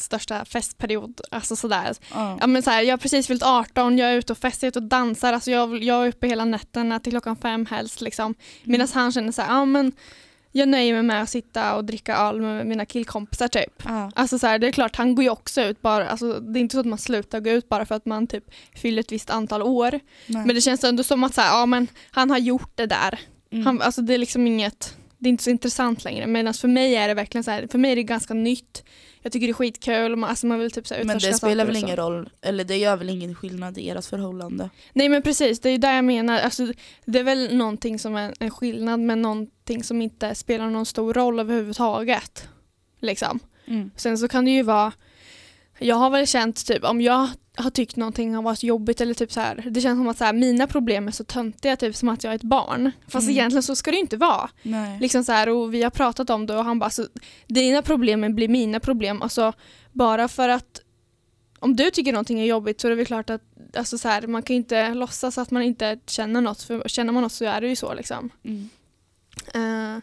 största 0.00 0.44
festperiod. 0.44 1.20
Alltså 1.30 1.56
sådär. 1.56 1.94
ja. 2.14 2.38
Ja, 2.40 2.46
men 2.46 2.62
så 2.62 2.70
här, 2.70 2.82
jag 2.82 2.92
har 2.92 2.98
precis 2.98 3.26
fyllt 3.26 3.42
18, 3.42 3.98
jag 3.98 4.10
är 4.10 4.16
ute 4.16 4.32
och 4.32 4.38
festar, 4.38 4.72
och 4.76 4.82
dansar. 4.82 5.32
Alltså 5.32 5.50
jag, 5.50 5.82
jag 5.82 6.04
är 6.04 6.08
uppe 6.08 6.26
hela 6.26 6.44
nätterna 6.44 7.00
till 7.00 7.12
klockan 7.12 7.36
fem 7.36 7.66
helst. 7.66 8.00
Liksom. 8.00 8.34
Medan 8.64 8.88
han 8.94 9.12
känner 9.12 9.32
så 9.32 9.42
här, 9.42 9.54
ja 9.54 9.64
men 9.64 9.92
jag 10.52 10.68
nöjer 10.68 10.92
mig 10.92 11.02
med 11.02 11.22
att 11.22 11.30
sitta 11.30 11.74
och 11.74 11.84
dricka 11.84 12.16
öl 12.16 12.40
med 12.40 12.66
mina 12.66 12.84
killkompisar 12.84 13.48
typ. 13.48 13.82
Ja. 13.84 14.10
Alltså 14.14 14.38
så 14.38 14.46
här, 14.46 14.58
det 14.58 14.66
är 14.66 14.72
klart, 14.72 14.96
han 14.96 15.14
går 15.14 15.22
ju 15.22 15.30
också 15.30 15.62
ut 15.62 15.82
bara, 15.82 16.08
alltså, 16.08 16.40
det 16.40 16.58
är 16.58 16.60
inte 16.60 16.72
så 16.72 16.80
att 16.80 16.86
man 16.86 16.98
slutar 16.98 17.40
gå 17.40 17.50
ut 17.50 17.68
bara 17.68 17.86
för 17.86 17.94
att 17.94 18.06
man 18.06 18.26
typ 18.26 18.44
fyller 18.74 19.00
ett 19.00 19.12
visst 19.12 19.30
antal 19.30 19.62
år. 19.62 19.90
Nej. 20.26 20.46
Men 20.46 20.54
det 20.54 20.60
känns 20.60 20.84
ändå 20.84 21.04
som 21.04 21.24
att 21.24 21.34
så 21.34 21.40
här, 21.40 21.60
ja, 21.60 21.66
men 21.66 21.86
han 22.10 22.30
har 22.30 22.38
gjort 22.38 22.72
det 22.74 22.86
där. 22.86 23.18
Mm. 23.50 23.66
Han, 23.66 23.82
alltså 23.82 24.02
det 24.02 24.14
är 24.14 24.18
liksom 24.18 24.46
inget, 24.46 24.96
det 25.18 25.28
är 25.28 25.30
inte 25.30 25.44
så 25.44 25.50
intressant 25.50 26.04
längre. 26.04 26.26
Medan 26.26 26.54
för 26.54 26.68
mig 26.68 26.94
är 26.94 27.08
det 27.08 27.14
verkligen 27.14 27.44
så 27.44 27.50
här, 27.50 27.66
för 27.66 27.78
mig 27.78 27.92
är 27.92 27.96
det 27.96 28.02
ganska 28.02 28.34
nytt. 28.34 28.84
Jag 29.22 29.32
tycker 29.32 29.46
det 29.46 29.50
är 29.50 29.54
skitkul, 29.54 30.16
man, 30.16 30.30
alltså 30.30 30.46
man 30.46 30.58
vill 30.58 30.70
typ 30.70 30.86
så 30.86 30.94
här 30.94 31.04
men 31.04 31.18
det 31.18 31.34
spelar 31.34 31.64
väl 31.64 31.74
så. 31.74 31.80
ingen 31.80 31.96
roll, 31.96 32.30
eller 32.42 32.64
det 32.64 32.76
gör 32.76 32.96
väl 32.96 33.08
ingen 33.08 33.34
skillnad 33.34 33.78
i 33.78 33.88
ert 33.88 34.04
förhållande? 34.04 34.70
Nej 34.92 35.08
men 35.08 35.22
precis, 35.22 35.60
det 35.60 35.68
är 35.68 35.70
ju 35.70 35.78
där 35.78 35.94
jag 35.94 36.04
menar. 36.04 36.40
Alltså, 36.40 36.72
det 37.04 37.18
är 37.18 37.24
väl 37.24 37.56
någonting 37.56 37.98
som 37.98 38.16
är 38.16 38.34
en 38.40 38.50
skillnad 38.50 39.00
men 39.00 39.22
någonting 39.22 39.84
som 39.84 40.02
inte 40.02 40.34
spelar 40.34 40.70
någon 40.70 40.86
stor 40.86 41.14
roll 41.14 41.40
överhuvudtaget. 41.40 42.48
Liksom. 43.00 43.40
Mm. 43.66 43.90
Sen 43.96 44.18
så 44.18 44.28
kan 44.28 44.44
det 44.44 44.50
ju 44.50 44.62
vara, 44.62 44.92
jag 45.78 45.96
har 45.96 46.10
väl 46.10 46.26
känt 46.26 46.66
typ 46.66 46.84
om 46.84 47.00
jag 47.00 47.28
har 47.58 47.70
tyckt 47.70 47.96
någonting 47.96 48.34
har 48.34 48.42
varit 48.42 48.62
jobbigt 48.62 49.00
eller 49.00 49.14
typ 49.14 49.32
så 49.32 49.40
här, 49.40 49.64
det 49.70 49.80
känns 49.80 49.98
som 49.98 50.08
att 50.08 50.18
så 50.18 50.24
här, 50.24 50.32
mina 50.32 50.66
problem 50.66 51.08
är 51.08 51.12
så 51.12 51.24
töntiga 51.24 51.76
typ 51.76 51.96
som 51.96 52.08
att 52.08 52.24
jag 52.24 52.30
är 52.30 52.36
ett 52.36 52.42
barn. 52.42 52.90
Fast 53.08 53.24
Mm. 53.24 53.36
egentligen 53.36 53.62
så 53.62 53.76
ska 53.76 53.90
det 53.90 53.96
inte 53.96 54.16
vara. 54.16 54.50
Nej. 54.62 54.98
Liksom 55.00 55.24
så 55.24 55.32
här, 55.32 55.48
och 55.48 55.74
vi 55.74 55.82
har 55.82 55.90
pratat 55.90 56.30
om 56.30 56.46
det 56.46 56.56
och 56.56 56.64
han 56.64 56.78
bara, 56.78 56.84
alltså, 56.84 57.08
dina 57.46 57.82
problem 57.82 58.34
blir 58.34 58.48
mina 58.48 58.80
problem. 58.80 59.22
Alltså, 59.22 59.52
bara 59.92 60.28
för 60.28 60.48
att 60.48 60.80
om 61.58 61.76
du 61.76 61.90
tycker 61.90 62.12
någonting 62.12 62.40
är 62.40 62.44
jobbigt 62.46 62.80
så 62.80 62.86
är 62.88 62.90
det 62.90 62.96
väl 62.96 63.06
klart 63.06 63.30
att 63.30 63.42
alltså, 63.76 63.98
så 63.98 64.08
här, 64.08 64.26
man 64.26 64.42
kan 64.42 64.56
inte 64.56 64.94
låtsas 64.94 65.38
att 65.38 65.50
man 65.50 65.62
inte 65.62 65.98
känner 66.06 66.40
något. 66.40 66.62
För 66.62 66.88
känner 66.88 67.12
man 67.12 67.22
något 67.22 67.32
så 67.32 67.44
är 67.44 67.60
det 67.60 67.68
ju 67.68 67.76
så. 67.76 67.94
Liksom. 67.94 68.30
Mm. 68.44 68.68
Eh, 69.54 70.02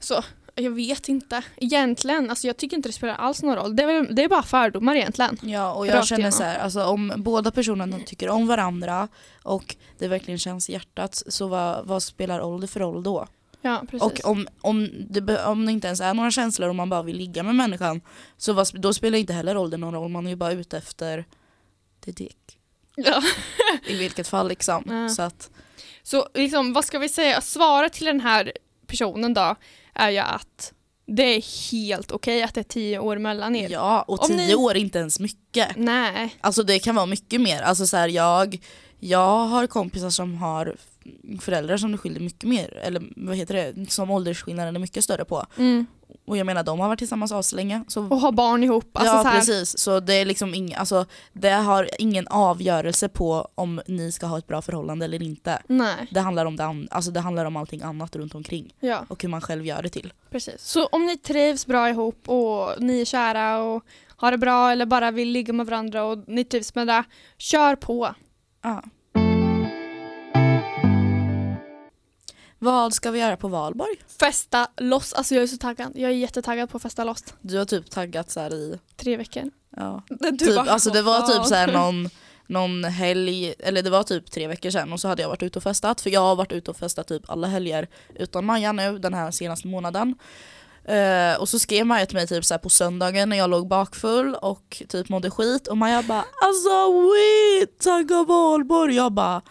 så 0.00 0.22
jag 0.60 0.70
vet 0.70 1.08
inte. 1.08 1.42
Egentligen, 1.56 2.30
alltså, 2.30 2.46
jag 2.46 2.56
tycker 2.56 2.76
inte 2.76 2.88
det 2.88 2.92
spelar 2.92 3.14
alls 3.14 3.42
någon 3.42 3.56
roll. 3.56 3.76
Det 3.76 3.82
är, 3.82 4.12
det 4.14 4.24
är 4.24 4.28
bara 4.28 4.42
fördomar 4.42 4.94
egentligen. 4.94 5.38
Ja 5.42 5.72
och 5.72 5.86
jag 5.86 5.94
Rakt 5.94 6.06
känner 6.08 6.20
igenom. 6.20 6.32
så 6.32 6.42
här, 6.42 6.58
alltså 6.58 6.84
om 6.84 7.12
båda 7.16 7.50
personerna 7.50 7.98
tycker 8.06 8.28
om 8.28 8.46
varandra 8.46 9.08
och 9.42 9.76
det 9.98 10.08
verkligen 10.08 10.38
känns 10.38 10.70
i 10.70 10.72
hjärtat 10.72 11.22
så 11.26 11.46
vad, 11.48 11.86
vad 11.86 12.02
spelar 12.02 12.40
ålder 12.40 12.68
för 12.68 12.80
roll 12.80 13.02
då? 13.02 13.26
Ja, 13.62 13.82
precis. 13.90 14.02
Och 14.02 14.30
om, 14.30 14.48
om, 14.60 14.88
det, 15.10 15.44
om 15.44 15.66
det 15.66 15.72
inte 15.72 15.86
ens 15.86 16.00
är 16.00 16.14
några 16.14 16.30
känslor 16.30 16.68
och 16.68 16.74
man 16.74 16.90
bara 16.90 17.02
vill 17.02 17.16
ligga 17.16 17.42
med 17.42 17.54
människan 17.54 18.00
så 18.36 18.52
vad, 18.52 18.68
då 18.74 18.92
spelar 18.94 19.18
inte 19.18 19.32
heller 19.32 19.56
åldern 19.56 19.80
någon 19.80 19.94
roll, 19.94 20.08
man 20.10 20.26
är 20.26 20.30
ju 20.30 20.36
bara 20.36 20.52
ute 20.52 20.78
efter 20.78 21.24
det 22.04 22.12
dick. 22.12 22.58
ja. 22.96 23.22
I 23.86 23.96
vilket 23.96 24.28
fall 24.28 24.48
liksom. 24.48 24.84
Ja. 24.88 25.08
Så 25.08 25.22
att, 25.22 25.50
Så 26.02 26.28
liksom, 26.34 26.72
vad 26.72 26.84
ska 26.84 26.98
vi 26.98 27.08
säga? 27.08 27.40
Svaret 27.40 27.92
till 27.92 28.06
den 28.06 28.20
här 28.20 28.52
personen 28.86 29.34
då 29.34 29.56
är 29.98 30.10
ju 30.10 30.18
att 30.18 30.72
det 31.06 31.22
är 31.22 31.70
helt 31.72 32.12
okej 32.12 32.42
att 32.42 32.54
det 32.54 32.60
är 32.60 32.64
tio 32.64 32.98
år 32.98 33.18
mellan 33.18 33.56
er. 33.56 33.68
Ja, 33.70 34.02
och 34.02 34.22
Om 34.22 34.28
tio 34.28 34.36
ni- 34.46 34.54
år 34.54 34.70
är 34.70 34.74
inte 34.78 34.98
ens 34.98 35.20
mycket. 35.20 35.68
Nej. 35.76 36.34
Alltså 36.40 36.62
det 36.62 36.78
kan 36.78 36.94
vara 36.94 37.06
mycket 37.06 37.40
mer. 37.40 37.62
Alltså 37.62 37.86
så 37.86 37.96
här, 37.96 38.08
jag, 38.08 38.58
jag 39.00 39.44
har 39.46 39.66
kompisar 39.66 40.10
som 40.10 40.34
har 40.34 40.76
föräldrar 41.40 41.76
som 41.76 41.92
det 41.92 41.98
skiljer 41.98 42.20
mycket 42.20 42.48
mer, 42.48 42.76
eller 42.82 43.02
vad 43.16 43.36
heter 43.36 43.54
det, 43.54 43.90
som 43.90 44.10
åldersskillnaden 44.10 44.76
är 44.76 44.80
mycket 44.80 45.04
större 45.04 45.24
på. 45.24 45.46
Mm. 45.56 45.86
Och 46.28 46.36
jag 46.36 46.46
menar 46.46 46.62
de 46.62 46.80
har 46.80 46.88
varit 46.88 46.98
tillsammans 46.98 47.32
aslänge. 47.32 47.84
Så, 47.88 48.02
Och 48.08 48.20
ha 48.20 48.32
barn 48.32 48.64
ihop. 48.64 48.90
Alltså 48.96 49.14
ja 49.14 49.22
så 49.22 49.30
precis, 49.30 49.78
så 49.78 50.00
det 50.00 50.14
är 50.14 50.24
liksom 50.24 50.54
ing, 50.54 50.74
alltså, 50.74 51.06
det 51.32 51.50
har 51.50 51.88
ingen 51.98 52.28
avgörelse 52.28 53.08
på 53.08 53.48
om 53.54 53.80
ni 53.86 54.12
ska 54.12 54.26
ha 54.26 54.38
ett 54.38 54.46
bra 54.46 54.62
förhållande 54.62 55.04
eller 55.04 55.22
inte. 55.22 55.62
Nej, 55.68 56.06
Det 56.10 56.20
handlar 56.20 56.46
om, 56.46 56.56
det, 56.56 56.64
an- 56.64 56.88
alltså, 56.90 57.10
det 57.10 57.20
handlar 57.20 57.44
om 57.44 57.56
allting 57.56 57.82
annat 57.82 58.16
runt 58.16 58.34
omkring 58.34 58.74
ja 58.80 59.04
och 59.08 59.22
hur 59.22 59.28
man 59.28 59.40
själv 59.40 59.66
gör 59.66 59.82
det 59.82 59.88
till. 59.88 60.12
precis. 60.30 60.62
Så 60.64 60.86
om 60.86 61.06
ni 61.06 61.16
trivs 61.18 61.66
bra 61.66 61.88
ihop 61.88 62.28
och 62.28 62.70
ni 62.82 63.00
är 63.00 63.04
kära 63.04 63.58
och 63.62 63.84
har 64.16 64.30
det 64.30 64.38
bra 64.38 64.70
eller 64.72 64.86
bara 64.86 65.10
vill 65.10 65.28
ligga 65.28 65.52
med 65.52 65.66
varandra 65.66 66.04
och 66.04 66.18
ni 66.26 66.44
trivs 66.44 66.74
med 66.74 66.86
det, 66.86 67.04
kör 67.38 67.76
på. 67.76 68.14
Ja. 68.62 68.82
Vad 72.58 72.94
ska 72.94 73.10
vi 73.10 73.18
göra 73.18 73.36
på 73.36 73.48
valborg? 73.48 73.96
Festa 74.20 74.68
loss, 74.76 75.12
alltså 75.12 75.34
jag 75.34 75.42
är 75.42 75.46
så 75.46 75.56
taggad. 75.56 75.92
Jag 75.94 76.10
är 76.10 76.14
jättetaggad 76.14 76.70
på 76.70 76.76
att 76.76 76.82
festa 76.82 77.04
loss. 77.04 77.24
Du 77.40 77.58
har 77.58 77.64
typ 77.64 77.90
taggat 77.90 78.30
så 78.30 78.40
här 78.40 78.54
i 78.54 78.78
Tre 78.96 79.16
veckor. 79.16 79.50
Ja. 79.76 80.02
Typ, 80.38 80.56
bara, 80.56 80.70
alltså 80.70 80.90
det 80.90 81.02
var 81.02 81.20
"Vad 81.20 81.32
typ 81.32 81.44
så 81.44 81.54
här 81.54 81.72
fan?" 81.72 82.02
någon, 82.02 82.10
någon 82.46 82.84
helg, 82.84 83.54
eller 83.58 83.82
det 83.82 83.90
var 83.90 84.02
typ 84.02 84.30
tre 84.30 84.46
veckor 84.46 84.70
sedan 84.70 84.92
och 84.92 85.00
så 85.00 85.08
hade 85.08 85.22
jag 85.22 85.28
varit 85.28 85.42
ute 85.42 85.58
och 85.58 85.62
festat 85.62 86.00
för 86.00 86.10
jag 86.10 86.20
har 86.20 86.36
varit 86.36 86.52
ute 86.52 86.70
och 86.70 86.76
festat 86.76 87.08
typ 87.08 87.30
alla 87.30 87.46
helger 87.46 87.88
utan 88.14 88.44
Maja 88.44 88.72
nu 88.72 88.98
den 88.98 89.14
här 89.14 89.30
senaste 89.30 89.68
månaden. 89.68 90.14
Eh, 90.84 91.40
och 91.40 91.48
så 91.48 91.58
skrev 91.58 91.86
Maja 91.86 92.06
till 92.06 92.16
mig 92.16 92.26
typ 92.26 92.44
så 92.44 92.54
här 92.54 92.58
på 92.58 92.68
söndagen 92.68 93.28
när 93.28 93.36
jag 93.36 93.50
låg 93.50 93.68
bakfull 93.68 94.34
och 94.34 94.82
typ 94.88 95.08
mådde 95.08 95.30
skit 95.30 95.66
och 95.68 95.76
Maja 95.78 96.02
bara 96.02 96.24
alltså 96.42 96.92
wait, 96.92 97.78
tagga 97.78 98.24
valborg. 98.24 98.96
Jag 98.96 99.12
bara 99.12 99.42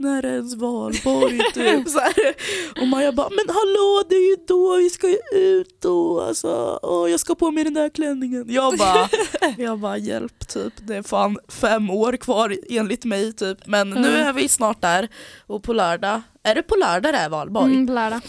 när 0.00 0.22
är 0.24 0.34
ens 0.34 0.54
valborg 0.54 1.38
typ 1.54 1.88
så 1.88 2.00
här. 2.00 2.34
Och 2.80 2.88
Maja 2.88 3.12
bara 3.12 3.28
men 3.30 3.44
hallå 3.54 4.04
det 4.08 4.14
är 4.14 4.30
ju 4.30 4.36
då 4.48 4.76
vi 4.76 4.90
ska 4.90 5.08
ju 5.08 5.18
ut 5.32 5.80
då 5.80 6.20
alltså. 6.20 6.78
Åh, 6.82 7.10
jag 7.10 7.20
ska 7.20 7.34
på 7.34 7.50
mig 7.50 7.64
den 7.64 7.74
där 7.74 7.88
klänningen. 7.88 8.44
Jag 8.48 8.78
bara 8.78 9.08
jag 9.58 9.78
bara 9.78 9.96
hjälp 9.98 10.48
typ, 10.48 10.72
det 10.76 10.96
är 10.96 11.02
fan 11.02 11.38
fem 11.48 11.90
år 11.90 12.16
kvar 12.16 12.56
enligt 12.70 13.04
mig 13.04 13.32
typ. 13.32 13.58
Men 13.66 13.90
nu 13.90 14.08
Mm. 14.08 14.26
är 14.26 14.32
vi 14.32 14.48
snart 14.48 14.80
där 14.80 15.08
och 15.46 15.62
på 15.62 15.72
lördag, 15.72 16.22
är 16.42 16.54
det 16.54 16.62
på 16.62 16.76
lördag 16.76 17.14
det 17.14 17.18
är 17.18 17.28
valborg? 17.28 17.72
Mm, 17.74 17.94
lärda. 17.94 18.20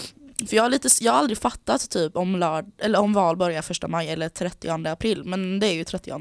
För 0.47 0.55
jag 0.55 0.63
har, 0.63 0.69
lite, 0.69 0.89
jag 1.01 1.11
har 1.11 1.19
aldrig 1.19 1.37
fattat 1.37 1.89
typ 1.89 2.15
om, 2.17 2.35
lörd, 2.35 2.65
eller 2.77 2.99
om 2.99 3.13
valborg 3.13 3.55
är 3.55 3.61
första 3.61 3.87
maj 3.87 4.09
eller 4.09 4.29
30 4.29 4.69
april, 4.87 5.23
men 5.25 5.59
det 5.59 5.67
är 5.67 5.73
ju 5.73 5.83
30 5.83 6.11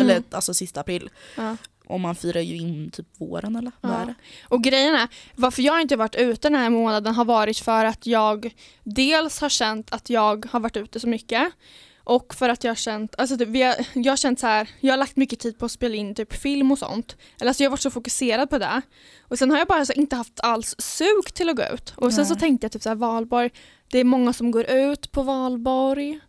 eller 0.00 0.22
alltså 0.30 0.54
sista 0.54 0.80
april. 0.80 1.10
Ja. 1.36 1.56
Och 1.88 2.00
man 2.00 2.14
firar 2.14 2.40
ju 2.40 2.56
in 2.56 2.90
typ 2.90 3.06
våren 3.20 3.56
eller 3.56 3.72
vad 3.80 3.92
Ja. 3.92 3.96
är 3.96 4.06
det? 4.06 4.14
Och 4.48 4.62
grejen 4.62 4.94
är, 4.94 5.08
varför 5.36 5.62
jag 5.62 5.80
inte 5.80 5.96
varit 5.96 6.14
ute 6.14 6.48
den 6.48 6.60
här 6.60 6.70
månaden 6.70 7.14
har 7.14 7.24
varit 7.24 7.58
för 7.58 7.84
att 7.84 8.06
jag 8.06 8.54
dels 8.84 9.40
har 9.40 9.48
känt 9.48 9.92
att 9.92 10.10
jag 10.10 10.46
har 10.50 10.60
varit 10.60 10.76
ute 10.76 11.00
så 11.00 11.08
mycket 11.08 11.52
och 12.04 12.34
för 12.34 12.48
att 12.48 12.64
jag 12.64 12.70
har 12.70 12.76
känt, 12.76 13.14
alltså 13.18 13.38
typ, 13.38 13.48
vi 13.48 13.62
har, 13.62 13.74
jag 13.94 14.12
har 14.12 14.16
känt 14.16 14.40
så 14.40 14.46
här, 14.46 14.68
jag 14.80 14.92
har 14.92 14.98
lagt 14.98 15.16
mycket 15.16 15.38
tid 15.38 15.58
på 15.58 15.64
att 15.64 15.72
spela 15.72 15.94
in 15.94 16.14
typ 16.14 16.32
film 16.32 16.72
och 16.72 16.78
sånt. 16.78 17.16
Eller 17.40 17.48
alltså 17.50 17.62
jag 17.62 17.70
har 17.70 17.72
varit 17.72 17.80
så 17.80 17.90
fokuserad 17.90 18.50
på 18.50 18.58
det. 18.58 18.82
Och 19.20 19.38
sen 19.38 19.50
har 19.50 19.58
jag 19.58 19.66
bara 19.68 19.86
så 19.86 19.92
inte 19.92 20.16
haft 20.16 20.40
alls 20.40 20.74
sug 20.78 21.34
till 21.34 21.48
att 21.48 21.56
gå 21.56 21.62
ut. 21.74 21.92
Och 21.96 22.12
sen 22.12 22.26
så 22.26 22.32
Nej. 22.34 22.40
tänkte 22.40 22.64
jag 22.64 22.72
typ 22.72 22.82
så 22.82 22.88
här, 22.88 22.96
valborg, 22.96 23.50
det 23.90 23.98
är 23.98 24.04
många 24.04 24.32
som 24.32 24.50
går 24.50 24.70
ut 24.70 25.12
på 25.12 25.22
valborg. 25.22 26.20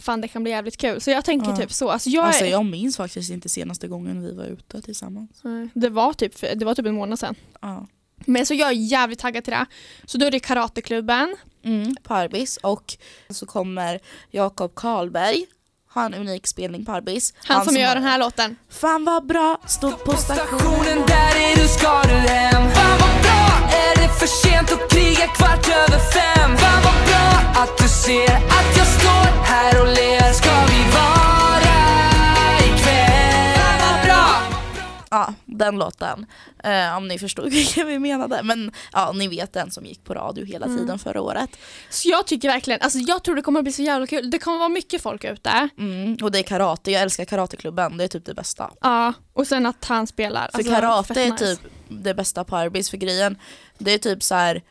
Fan 0.00 0.20
det 0.20 0.28
kan 0.28 0.42
bli 0.42 0.52
jävligt 0.52 0.76
kul. 0.76 1.00
Så 1.00 1.10
jag 1.10 1.24
tänker 1.24 1.50
Ja. 1.50 1.56
typ 1.56 1.72
så. 1.72 1.90
Alltså 1.90 2.08
jag, 2.10 2.24
Alltså 2.24 2.44
jag 2.44 2.64
minns 2.64 2.96
faktiskt 2.96 3.30
inte 3.30 3.48
senaste 3.48 3.88
gången 3.88 4.22
vi 4.22 4.34
var 4.34 4.44
ute 4.44 4.82
tillsammans. 4.82 5.30
Nej, 5.42 5.68
det, 5.74 5.88
var 5.88 6.12
typ, 6.12 6.40
det 6.40 6.64
var 6.64 6.74
typ 6.74 6.86
en 6.86 6.94
månad 6.94 7.18
sedan. 7.18 7.34
Ja. 7.60 7.86
Men 8.16 8.46
så 8.46 8.54
jag 8.54 8.68
är 8.68 8.72
jävligt 8.72 9.18
taggad 9.18 9.44
till 9.44 9.52
det. 9.52 9.66
Så 10.04 10.18
då 10.18 10.26
är 10.26 10.30
det 10.30 10.40
karateklubben. 10.40 11.36
Mm, 11.64 11.96
på 12.02 12.14
Arbis 12.14 12.56
och 12.56 12.96
så 13.30 13.46
kommer 13.46 14.00
Jakob 14.30 14.74
Karlberg 14.74 15.46
ha 15.94 16.04
en 16.06 16.14
unik 16.14 16.46
spelning 16.46 16.84
på 16.84 16.92
Arbis. 16.92 17.34
Han, 17.36 17.64
som, 17.64 17.76
gör 17.76 17.86
har- 17.88 17.94
den 17.94 18.04
här 18.04 18.18
låten. 18.18 18.56
Fan 18.68 19.04
vad 19.04 19.26
bra, 19.26 19.60
stod 19.66 20.04
på 20.04 20.12
stationen. 20.16 20.58
Stationen 20.60 21.06
där 21.06 21.36
är 21.52 21.62
du 21.62 21.68
ska 21.68 22.02
du 22.02 22.14
hem 22.28 22.62
för 24.18 24.26
sent 24.26 24.72
att 24.72 24.90
kriga 24.90 25.26
kvart 25.26 25.68
över 25.68 25.98
fem. 25.98 26.56
Fan 26.56 26.82
vad 26.84 27.00
bra 27.08 27.62
att 27.62 27.78
du 27.78 27.88
ser 27.88 28.34
att 28.34 28.76
jag 28.76 28.86
står 28.86 29.44
här 29.44 29.80
och 29.80 29.86
ler. 29.86 30.32
Ska 30.32 30.50
vi 30.50 30.82
vara 30.98 31.78
ikväll 32.66 33.54
Fan 33.56 33.78
vad 33.84 34.04
bra! 34.06 34.26
Ja, 35.10 35.34
den 35.58 35.78
låten. 35.78 36.26
Eh, 36.64 36.96
om 36.96 37.08
ni 37.08 37.18
förstod 37.18 37.50
vilken 37.50 37.86
vi 37.86 37.98
menade. 37.98 38.42
Men 38.42 38.72
ja, 38.92 39.12
ni 39.12 39.28
vet 39.28 39.52
den 39.52 39.70
som 39.70 39.86
gick 39.86 40.04
på 40.04 40.14
radio 40.14 40.44
hela 40.44 40.66
Mm. 40.66 40.78
tiden 40.78 40.98
förra 40.98 41.20
året. 41.20 41.50
Så 41.90 42.08
jag 42.08 42.26
tycker 42.26 42.48
verkligen, 42.48 42.80
alltså 42.80 42.98
jag 42.98 43.24
tror 43.24 43.36
det 43.36 43.42
kommer 43.42 43.62
bli 43.62 43.72
så 43.72 43.82
jävla 43.82 44.06
kul. 44.06 44.30
Det 44.30 44.38
kommer 44.38 44.58
vara 44.58 44.68
mycket 44.68 45.02
folk 45.02 45.24
ute. 45.24 45.68
Mm, 45.78 46.16
och 46.22 46.30
det 46.32 46.38
är 46.38 46.42
karate, 46.42 46.90
jag 46.90 47.02
älskar 47.02 47.24
karateklubben, 47.24 47.96
det 47.96 48.04
är 48.04 48.08
typ 48.08 48.24
det 48.24 48.34
bästa. 48.34 48.70
Ja, 48.80 49.12
och 49.32 49.46
sen 49.46 49.66
att 49.66 49.84
han 49.84 50.06
spelar. 50.06 50.48
För 50.52 50.58
Alltså, 50.58 50.72
karate 50.74 51.22
är 51.22 51.30
nice. 51.32 51.44
typ 51.56 51.60
det 51.88 52.14
bästa 52.14 52.44
på 52.44 52.56
Arbis, 52.56 52.90
för 52.90 52.96
grejen, 52.96 53.38
det 53.78 53.92
är 53.94 53.98
typ 53.98 54.22
så 54.22 54.34
här 54.34 54.62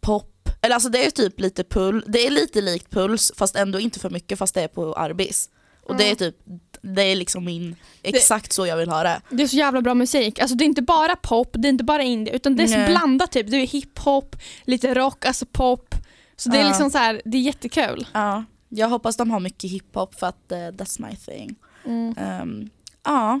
pop, 0.00 0.48
eller 0.62 0.74
alltså 0.74 0.88
det 0.88 1.06
är 1.06 1.10
typ 1.10 1.40
lite 1.40 1.64
pull, 1.64 2.04
det 2.06 2.26
är 2.26 2.30
lite 2.30 2.60
likt 2.60 2.90
puls 2.90 3.32
fast 3.36 3.56
ändå 3.56 3.80
inte 3.80 4.00
för 4.00 4.10
mycket 4.10 4.38
fast 4.38 4.54
det 4.54 4.62
är 4.62 4.68
på 4.68 4.94
Arbis. 4.94 5.50
Och 5.82 5.96
det 5.96 6.04
Ja. 6.04 6.10
är 6.10 6.14
typ, 6.14 6.36
det 6.84 7.02
är 7.02 7.16
liksom 7.16 7.44
min, 7.44 7.76
exakt 8.02 8.52
så 8.52 8.66
jag 8.66 8.76
vill 8.76 8.88
ha 8.88 9.02
det. 9.02 9.20
Det 9.30 9.42
är 9.42 9.46
så 9.46 9.56
jävla 9.56 9.82
bra 9.82 9.94
musik. 9.94 10.38
Alltså 10.38 10.56
det 10.56 10.64
är 10.64 10.66
inte 10.66 10.82
bara 10.82 11.16
pop, 11.16 11.50
det 11.52 11.68
är 11.68 11.70
inte 11.70 11.84
bara 11.84 12.02
indie, 12.02 12.34
utan 12.34 12.56
det 12.56 12.62
är 12.62 12.66
så 12.66 12.76
Nej. 12.76 12.88
blandat 12.88 13.32
typ. 13.32 13.50
Det 13.50 13.56
är 13.56 13.66
hiphop, 13.66 14.36
lite 14.64 14.94
rock, 14.94 15.24
alltså 15.24 15.46
pop. 15.46 15.94
Så 16.36 16.48
det 16.48 16.56
är 16.58 16.62
Ja. 16.62 16.68
liksom 16.68 16.90
så 16.90 16.98
här, 16.98 17.22
det 17.24 17.36
är 17.38 17.42
jättekul. 17.42 18.06
Ja, 18.12 18.44
jag 18.68 18.88
hoppas 18.88 19.16
de 19.16 19.30
har 19.30 19.40
mycket 19.40 19.70
hiphop 19.70 20.14
för 20.14 20.26
att 20.26 20.52
eh, 20.52 20.56
that's 20.56 21.08
my 21.10 21.16
thing. 21.16 21.54
Mm. 21.84 22.14
Ehm, 22.18 22.70
ja, 23.04 23.40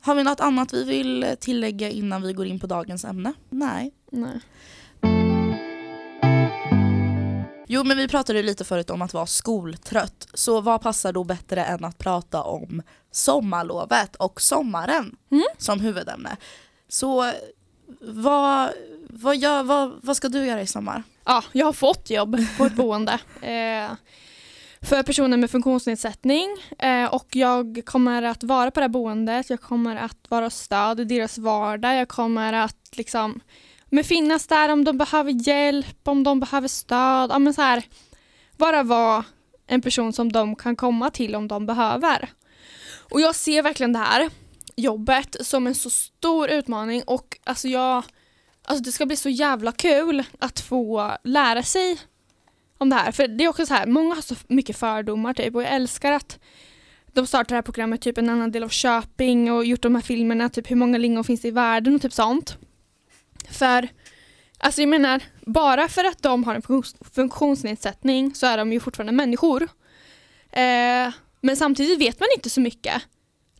har 0.00 0.14
vi 0.14 0.22
något 0.22 0.40
annat 0.40 0.72
vi 0.72 0.84
vill 0.84 1.26
tillägga 1.40 1.90
innan 1.90 2.22
vi 2.22 2.32
går 2.32 2.46
in 2.46 2.60
på 2.60 2.66
dagens 2.66 3.04
ämne? 3.04 3.32
Nej. 3.50 3.92
Nej. 4.10 4.40
Jo 7.66 7.84
men 7.84 7.96
vi 7.96 8.08
pratade 8.08 8.42
lite 8.42 8.64
förut 8.64 8.90
om 8.90 9.02
att 9.02 9.14
vara 9.14 9.26
skoltrött, 9.26 10.28
så 10.34 10.60
vad 10.60 10.82
passar 10.82 11.12
då 11.12 11.24
bättre 11.24 11.64
än 11.64 11.84
att 11.84 11.98
prata 11.98 12.42
om 12.42 12.82
sommarlovet 13.10 14.16
och 14.16 14.40
sommaren 14.40 15.16
Mm. 15.30 15.44
som 15.58 15.80
huvudämne. 15.80 16.36
Så 16.88 17.32
vad, 18.00 18.70
vad, 19.10 19.36
gör, 19.36 19.62
vad, 19.62 19.92
vad 20.02 20.16
ska 20.16 20.28
du 20.28 20.46
göra 20.46 20.60
i 20.62 20.66
sommar? 20.66 21.02
Ja, 21.24 21.44
jag 21.52 21.66
har 21.66 21.72
fått 21.72 22.10
jobb 22.10 22.36
på 22.58 22.64
ett 22.64 22.74
boende 22.76 23.12
eh, 23.42 23.90
för 24.80 25.02
personer 25.02 25.36
med 25.36 25.50
funktionsnedsättning 25.50 26.48
eh, 26.78 27.04
och 27.14 27.36
jag 27.36 27.82
kommer 27.86 28.22
att 28.22 28.42
vara 28.44 28.70
på 28.70 28.80
det 28.80 28.84
här 28.84 28.88
boendet, 28.88 29.50
jag 29.50 29.60
kommer 29.60 29.96
att 29.96 30.18
vara 30.28 30.50
stöd 30.50 31.00
i 31.00 31.04
deras 31.04 31.38
vardag, 31.38 31.96
jag 31.96 32.08
kommer 32.08 32.52
att 32.52 32.88
liksom 32.92 33.40
men 33.90 34.04
finnas 34.04 34.46
där 34.46 34.68
om 34.68 34.84
de 34.84 34.98
behöver 34.98 35.48
hjälp, 35.48 36.08
om 36.08 36.22
de 36.22 36.40
behöver 36.40 36.68
stöd, 36.68 37.30
ja, 37.30 37.38
men 37.38 37.54
så 37.54 37.62
här, 37.62 37.84
bara 38.56 38.82
vara 38.82 39.24
en 39.66 39.80
person 39.80 40.12
som 40.12 40.32
de 40.32 40.56
kan 40.56 40.76
komma 40.76 41.10
till 41.10 41.34
om 41.34 41.48
de 41.48 41.66
behöver. 41.66 42.28
Och 43.10 43.20
jag 43.20 43.34
ser 43.34 43.62
verkligen 43.62 43.92
det 43.92 43.98
här 43.98 44.30
jobbet 44.76 45.36
som 45.40 45.66
en 45.66 45.74
så 45.74 45.90
stor 45.90 46.50
utmaning 46.50 47.02
och 47.06 47.38
alltså 47.44 47.68
jag 47.68 48.04
Alltså 48.68 48.84
det 48.84 48.92
ska 48.92 49.06
bli 49.06 49.16
så 49.16 49.28
jävla 49.28 49.72
kul 49.72 50.22
att 50.38 50.60
få 50.60 51.12
lära 51.24 51.62
sig 51.62 51.98
om 52.78 52.90
det 52.90 52.96
här. 52.96 53.12
För 53.12 53.28
det 53.28 53.44
är 53.44 53.48
också 53.48 53.66
så 53.66 53.74
här, 53.74 53.86
många 53.86 54.14
har 54.14 54.22
så 54.22 54.34
mycket 54.48 54.76
fördomar 54.76 55.34
typ 55.34 55.54
och 55.54 55.62
jag 55.62 55.74
älskar 55.74 56.12
att 56.12 56.38
de 57.12 57.26
startar 57.26 57.48
det 57.48 57.54
här 57.54 57.62
programmet 57.62 58.00
typ 58.00 58.18
en 58.18 58.28
annan 58.28 58.52
del 58.52 58.64
av 58.64 58.68
Köping 58.68 59.52
och 59.52 59.64
gjort 59.64 59.82
de 59.82 59.94
här 59.94 60.02
filmerna, 60.02 60.48
typ 60.48 60.70
hur 60.70 60.76
många 60.76 60.98
lingon 60.98 61.24
finns 61.24 61.40
det 61.40 61.48
i 61.48 61.50
världen 61.50 61.94
och 61.94 62.02
typ 62.02 62.12
sånt. 62.12 62.58
För, 63.50 63.88
alltså 64.58 64.80
jag 64.82 64.88
menar, 64.88 65.22
bara 65.46 65.88
för 65.88 66.04
att 66.04 66.22
de 66.22 66.44
har 66.44 66.54
en 66.54 66.62
funktions- 66.62 67.14
funktionsnedsättning 67.14 68.34
så 68.34 68.46
är 68.46 68.58
de 68.58 68.72
ju 68.72 68.80
fortfarande 68.80 69.12
människor. 69.12 69.62
Eh, 70.52 71.12
men 71.40 71.56
samtidigt 71.56 72.00
vet 72.00 72.20
man 72.20 72.28
inte 72.36 72.50
så 72.50 72.60
mycket. 72.60 73.02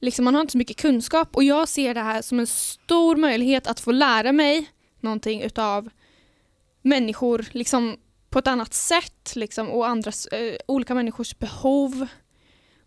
Liksom 0.01 0.25
man 0.25 0.35
har 0.35 0.41
inte 0.41 0.53
så 0.53 0.59
mycket 0.59 0.77
kunskap 0.77 1.37
och 1.37 1.45
jag 1.45 1.69
ser 1.69 1.95
det 1.95 2.01
här 2.01 2.23
som 2.23 2.41
en 2.41 2.47
stor 2.47 3.17
möjlighet 3.17 3.67
att 3.67 3.81
få 3.81 3.93
lära 3.93 4.33
mig 4.33 4.71
någonting 5.01 5.43
utav 5.43 5.91
människor 6.83 7.47
liksom 7.51 7.97
på 8.31 8.39
ett 8.39 8.47
annat 8.47 8.75
sätt 8.75 9.37
liksom, 9.37 9.69
och 9.69 9.89
andras, 9.89 10.27
eh, 10.27 10.57
olika 10.69 10.95
människors 10.95 11.39
behov 11.39 12.07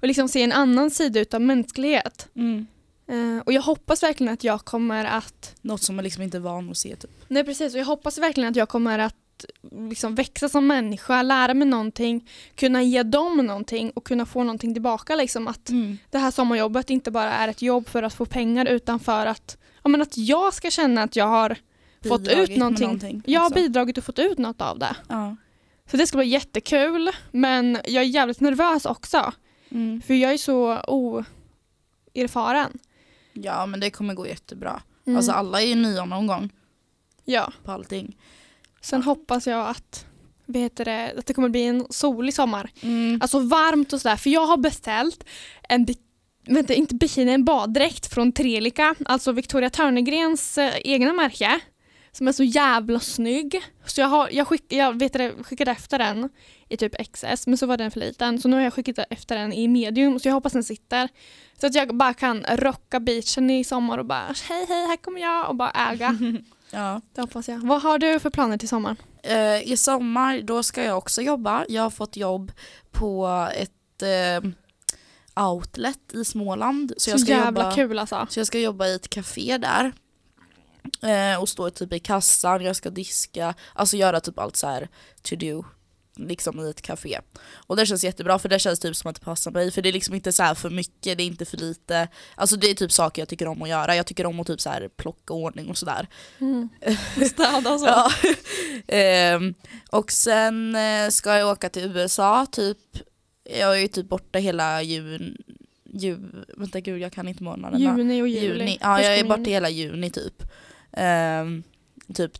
och 0.01 0.07
liksom 0.07 0.27
se 0.27 0.43
en 0.43 0.51
annan 0.51 0.91
sida 0.91 1.19
utav 1.19 1.41
mänsklighet. 1.41 2.29
Mm. 2.35 2.67
Eh, 3.09 3.39
och 3.45 3.53
jag 3.53 3.61
hoppas 3.61 4.03
verkligen 4.03 4.33
att 4.33 4.43
jag 4.43 4.65
kommer 4.65 5.05
att 5.05 5.55
Något 5.61 5.81
som 5.83 5.95
man 5.95 6.03
liksom 6.03 6.23
inte 6.23 6.37
är 6.37 6.41
van 6.41 6.69
att 6.69 6.77
se 6.77 6.95
typ. 6.95 7.11
Nej 7.27 7.43
precis, 7.43 7.73
och 7.73 7.79
jag 7.79 7.85
hoppas 7.85 8.17
verkligen 8.17 8.49
att 8.49 8.55
jag 8.55 8.69
kommer 8.69 8.99
att 8.99 9.15
liksom 9.91 10.15
växa 10.15 10.49
som 10.49 10.67
människa, 10.67 11.21
lära 11.21 11.53
mig 11.53 11.67
någonting, 11.67 12.29
kunna 12.55 12.83
ge 12.83 13.03
dem 13.03 13.37
någonting 13.37 13.89
och 13.89 14.03
kunna 14.05 14.25
få 14.25 14.43
någonting 14.43 14.73
tillbaka. 14.73 15.15
Liksom. 15.15 15.47
Att 15.47 15.69
Mm. 15.69 15.97
det 16.09 16.17
här 16.17 16.31
sommarjobbet 16.31 16.89
inte 16.89 17.11
bara 17.11 17.31
är 17.33 17.47
ett 17.47 17.61
jobb 17.61 17.87
för 17.87 18.03
att 18.03 18.13
få 18.13 18.25
pengar 18.25 18.65
utan 18.65 18.99
för 18.99 19.25
att, 19.25 19.57
ja, 19.83 19.89
men 19.89 20.01
att 20.01 20.17
jag 20.17 20.53
ska 20.53 20.71
känna 20.71 21.03
att 21.03 21.15
jag 21.15 21.27
har 21.27 21.57
fått 22.07 22.27
ut 22.27 22.49
med 22.49 22.59
någonting. 22.59 23.23
Jag 23.25 23.39
har 23.41 23.47
också. 23.47 23.55
bidragit 23.55 23.97
och 23.97 24.03
fått 24.03 24.19
ut 24.19 24.37
något 24.37 24.61
av 24.61 24.79
det. 24.79 24.95
Ja. 25.09 25.35
Så 25.91 25.97
det 25.97 26.07
ska 26.07 26.17
bli 26.17 26.27
jättekul 26.27 27.09
men 27.31 27.77
jag 27.85 28.03
är 28.03 28.07
jävligt 28.07 28.39
nervös 28.39 28.85
också. 28.85 29.33
Mm. 29.71 30.01
För 30.01 30.13
jag 30.13 30.33
är 30.33 30.37
så 30.37 30.79
oerfaren. 30.87 32.79
Ja 33.43 33.65
men 33.65 33.79
det 33.79 33.89
kommer 33.89 34.13
gå 34.13 34.27
jättebra. 34.27 34.81
Mm. 35.05 35.17
Alltså 35.17 35.31
alla 35.31 35.61
är 35.61 35.65
ju 35.65 35.75
nya 35.75 36.05
någon 36.05 36.27
gång 36.27 36.49
ja. 37.25 37.53
på 37.63 37.71
allting. 37.71 38.17
Sen 38.81 39.03
hoppas 39.03 39.47
jag 39.47 39.69
att, 39.69 40.05
vad 40.45 40.61
heter 40.61 40.85
det, 40.85 41.13
att 41.17 41.25
det 41.25 41.33
kommer 41.33 41.49
bli 41.49 41.63
en 41.63 41.85
solig 41.89 42.33
sommar. 42.33 42.71
Mm. 42.81 43.19
Alltså 43.21 43.39
varmt 43.39 43.93
och 43.93 44.01
sådär. 44.01 44.15
För 44.15 44.29
jag 44.29 44.45
har 44.45 44.57
beställt 44.57 45.23
en, 45.69 45.87
vänta, 46.47 46.73
inte 46.73 46.95
bikini, 46.95 47.31
en 47.31 47.45
baddräkt 47.45 48.13
från 48.13 48.31
Trelika. 48.31 48.95
Alltså 49.05 49.31
Victoria 49.31 49.69
Törnegrens 49.69 50.57
eh, 50.57 50.73
egna 50.83 51.13
märke. 51.13 51.59
Som 52.11 52.27
är 52.27 52.31
så 52.31 52.43
jävla 52.43 52.99
snygg. 52.99 53.61
Så 53.85 54.01
jag, 54.01 54.07
har, 54.07 54.29
jag, 54.31 54.47
skick, 54.47 54.65
jag 54.73 54.99
vet 54.99 55.13
det, 55.13 55.33
skickade 55.43 55.71
efter 55.71 55.99
den 55.99 56.29
i 56.69 56.77
typ 56.77 57.11
XS 57.13 57.47
men 57.47 57.57
så 57.57 57.65
var 57.65 57.77
den 57.77 57.91
för 57.91 57.99
liten. 57.99 58.41
Så 58.41 58.47
nu 58.47 58.55
har 58.55 58.63
jag 58.63 58.73
skickat 58.73 58.99
efter 59.09 59.37
den 59.37 59.53
i 59.53 59.67
medium 59.67 60.19
så 60.19 60.27
jag 60.27 60.33
hoppas 60.33 60.53
den 60.53 60.63
sitter. 60.63 61.09
Så 61.61 61.67
att 61.67 61.75
jag 61.75 61.95
bara 61.95 62.13
kan 62.13 62.43
rocka 62.49 62.99
beachen 62.99 63.49
i 63.49 63.63
sommar 63.63 63.97
och 63.97 64.05
bara 64.05 64.35
hej 64.49 64.65
hej 64.69 64.87
här 64.87 64.97
kommer 64.97 65.21
jag 65.21 65.49
och 65.49 65.55
bara 65.55 65.71
äga. 65.71 66.17
Ja. 66.71 67.01
Det 67.13 67.21
hoppas 67.21 67.47
jag. 67.47 67.57
Vad 67.57 67.81
har 67.81 67.99
du 67.99 68.19
för 68.19 68.29
planer 68.29 68.57
till 68.57 68.69
sommaren? 68.69 68.97
Eh, 69.23 69.71
I 69.71 69.77
sommar 69.77 70.41
då 70.41 70.63
ska 70.63 70.83
jag 70.83 70.97
också 70.97 71.21
jobba. 71.21 71.65
Jag 71.69 71.83
har 71.83 71.89
fått 71.89 72.17
jobb 72.17 72.51
på 72.91 73.47
ett 73.55 74.01
eh, 74.01 74.49
outlet 75.45 76.13
i 76.13 76.25
Småland. 76.25 76.93
Så, 76.97 76.99
Så, 76.99 77.09
jag 77.09 77.19
ska 77.19 77.31
jävla 77.31 77.61
jobba, 77.63 77.75
kul 77.75 77.99
alltså. 77.99 78.27
Så 78.29 78.39
jag 78.39 78.47
ska 78.47 78.59
jobba 78.59 78.87
i 78.87 78.95
ett 78.95 79.09
café 79.09 79.57
där. 79.57 79.93
Eh, 81.01 81.41
och 81.41 81.49
stå 81.49 81.69
typ 81.69 81.93
i 81.93 81.99
kassan, 81.99 82.63
jag 82.63 82.75
ska 82.75 82.89
diska, 82.89 83.53
alltså 83.73 83.97
göra 83.97 84.19
typ 84.19 84.39
allt 84.39 84.55
så 84.55 84.67
här 84.67 84.87
to 85.21 85.35
do 85.35 85.63
liksom 86.27 86.59
i 86.59 86.69
ett 86.69 86.81
café. 86.81 87.19
Och 87.53 87.75
det 87.75 87.85
känns 87.85 88.03
jättebra 88.03 88.39
för 88.39 88.49
det 88.49 88.59
känns 88.59 88.79
typ 88.79 88.95
som 88.95 89.09
att 89.09 89.15
det 89.15 89.21
passar 89.21 89.51
mig 89.51 89.71
för 89.71 89.81
det 89.81 89.89
är 89.89 89.93
liksom 89.93 90.15
inte 90.15 90.31
så 90.31 90.43
här 90.43 90.55
för 90.55 90.69
mycket, 90.69 91.17
det 91.17 91.23
är 91.23 91.27
inte 91.27 91.45
för 91.45 91.57
lite. 91.57 92.07
Alltså 92.35 92.55
det 92.55 92.69
är 92.69 92.73
typ 92.73 92.91
saker 92.91 93.21
jag 93.21 93.29
tycker 93.29 93.47
om 93.47 93.61
att 93.61 93.69
göra. 93.69 93.95
Jag 93.95 94.05
tycker 94.05 94.25
om 94.25 94.39
att 94.39 94.47
typ 94.47 94.61
så 94.61 94.69
här 94.69 94.89
plocka 94.97 95.33
ordning 95.33 95.69
och 95.69 95.77
sådär. 95.77 96.07
Mm. 96.39 96.69
Städa 97.29 97.73
och 97.73 97.79
så. 97.79 97.85
Ja. 97.85 98.11
Ehm, 98.87 99.53
och 99.91 100.11
sen 100.11 100.75
eh, 100.75 101.09
ska 101.09 101.37
jag 101.37 101.51
åka 101.51 101.69
till 101.69 101.83
USA 101.83 102.45
typ, 102.51 102.77
jag 103.43 103.75
är 103.77 103.81
ju 103.81 103.87
typ 103.87 104.09
borta 104.09 104.39
hela 104.39 104.81
jun, 104.81 105.37
ju, 105.93 106.17
vänta 106.57 106.79
gud 106.79 107.01
jag 107.01 107.13
kan 107.13 107.27
inte 107.27 107.43
månaderna. 107.43 107.97
Juni 107.97 108.21
och 108.21 108.27
juli. 108.27 108.59
Juni. 108.59 108.77
Ja 108.81 109.01
jag 109.01 109.17
är 109.17 109.23
borta 109.23 109.39
juni. 109.39 109.49
hela 109.49 109.69
juni 109.69 110.09
typ. 110.09 110.43
Ehm, 110.93 111.63
typ 112.13 112.31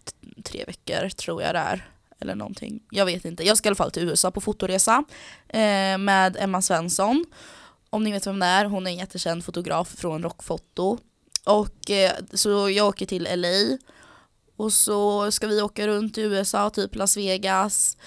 tre 0.43 0.65
veckor 0.65 1.09
tror 1.09 1.41
jag 1.41 1.55
det 1.55 1.59
är. 1.59 1.89
Eller 2.21 2.35
någonting. 2.35 2.83
Jag 2.91 3.05
vet 3.05 3.25
inte. 3.25 3.43
Jag 3.43 3.57
ska 3.57 3.67
i 3.67 3.69
alla 3.69 3.75
fall 3.75 3.91
till 3.91 4.03
USA 4.03 4.31
på 4.31 4.41
fotoresa 4.41 5.03
eh, 5.47 5.97
med 5.97 6.37
Emma 6.39 6.61
Svensson. 6.61 7.25
Om 7.89 8.03
ni 8.03 8.11
vet 8.11 8.27
vem 8.27 8.39
det 8.39 8.45
är, 8.45 8.65
hon 8.65 8.87
är 8.87 8.91
en 8.91 8.97
jättekänd 8.97 9.45
fotograf 9.45 9.95
från 9.97 10.23
Rockfoto. 10.23 10.97
Och 11.45 11.91
eh, 11.91 12.11
så 12.33 12.69
jag 12.69 12.87
åker 12.87 13.05
till 13.05 13.27
LA 13.35 13.77
och 14.55 14.73
så 14.73 15.31
ska 15.31 15.47
vi 15.47 15.61
åka 15.61 15.87
runt 15.87 16.17
i 16.17 16.21
USA, 16.21 16.69
typ 16.69 16.95
Las 16.95 17.17
Vegas, 17.17 17.97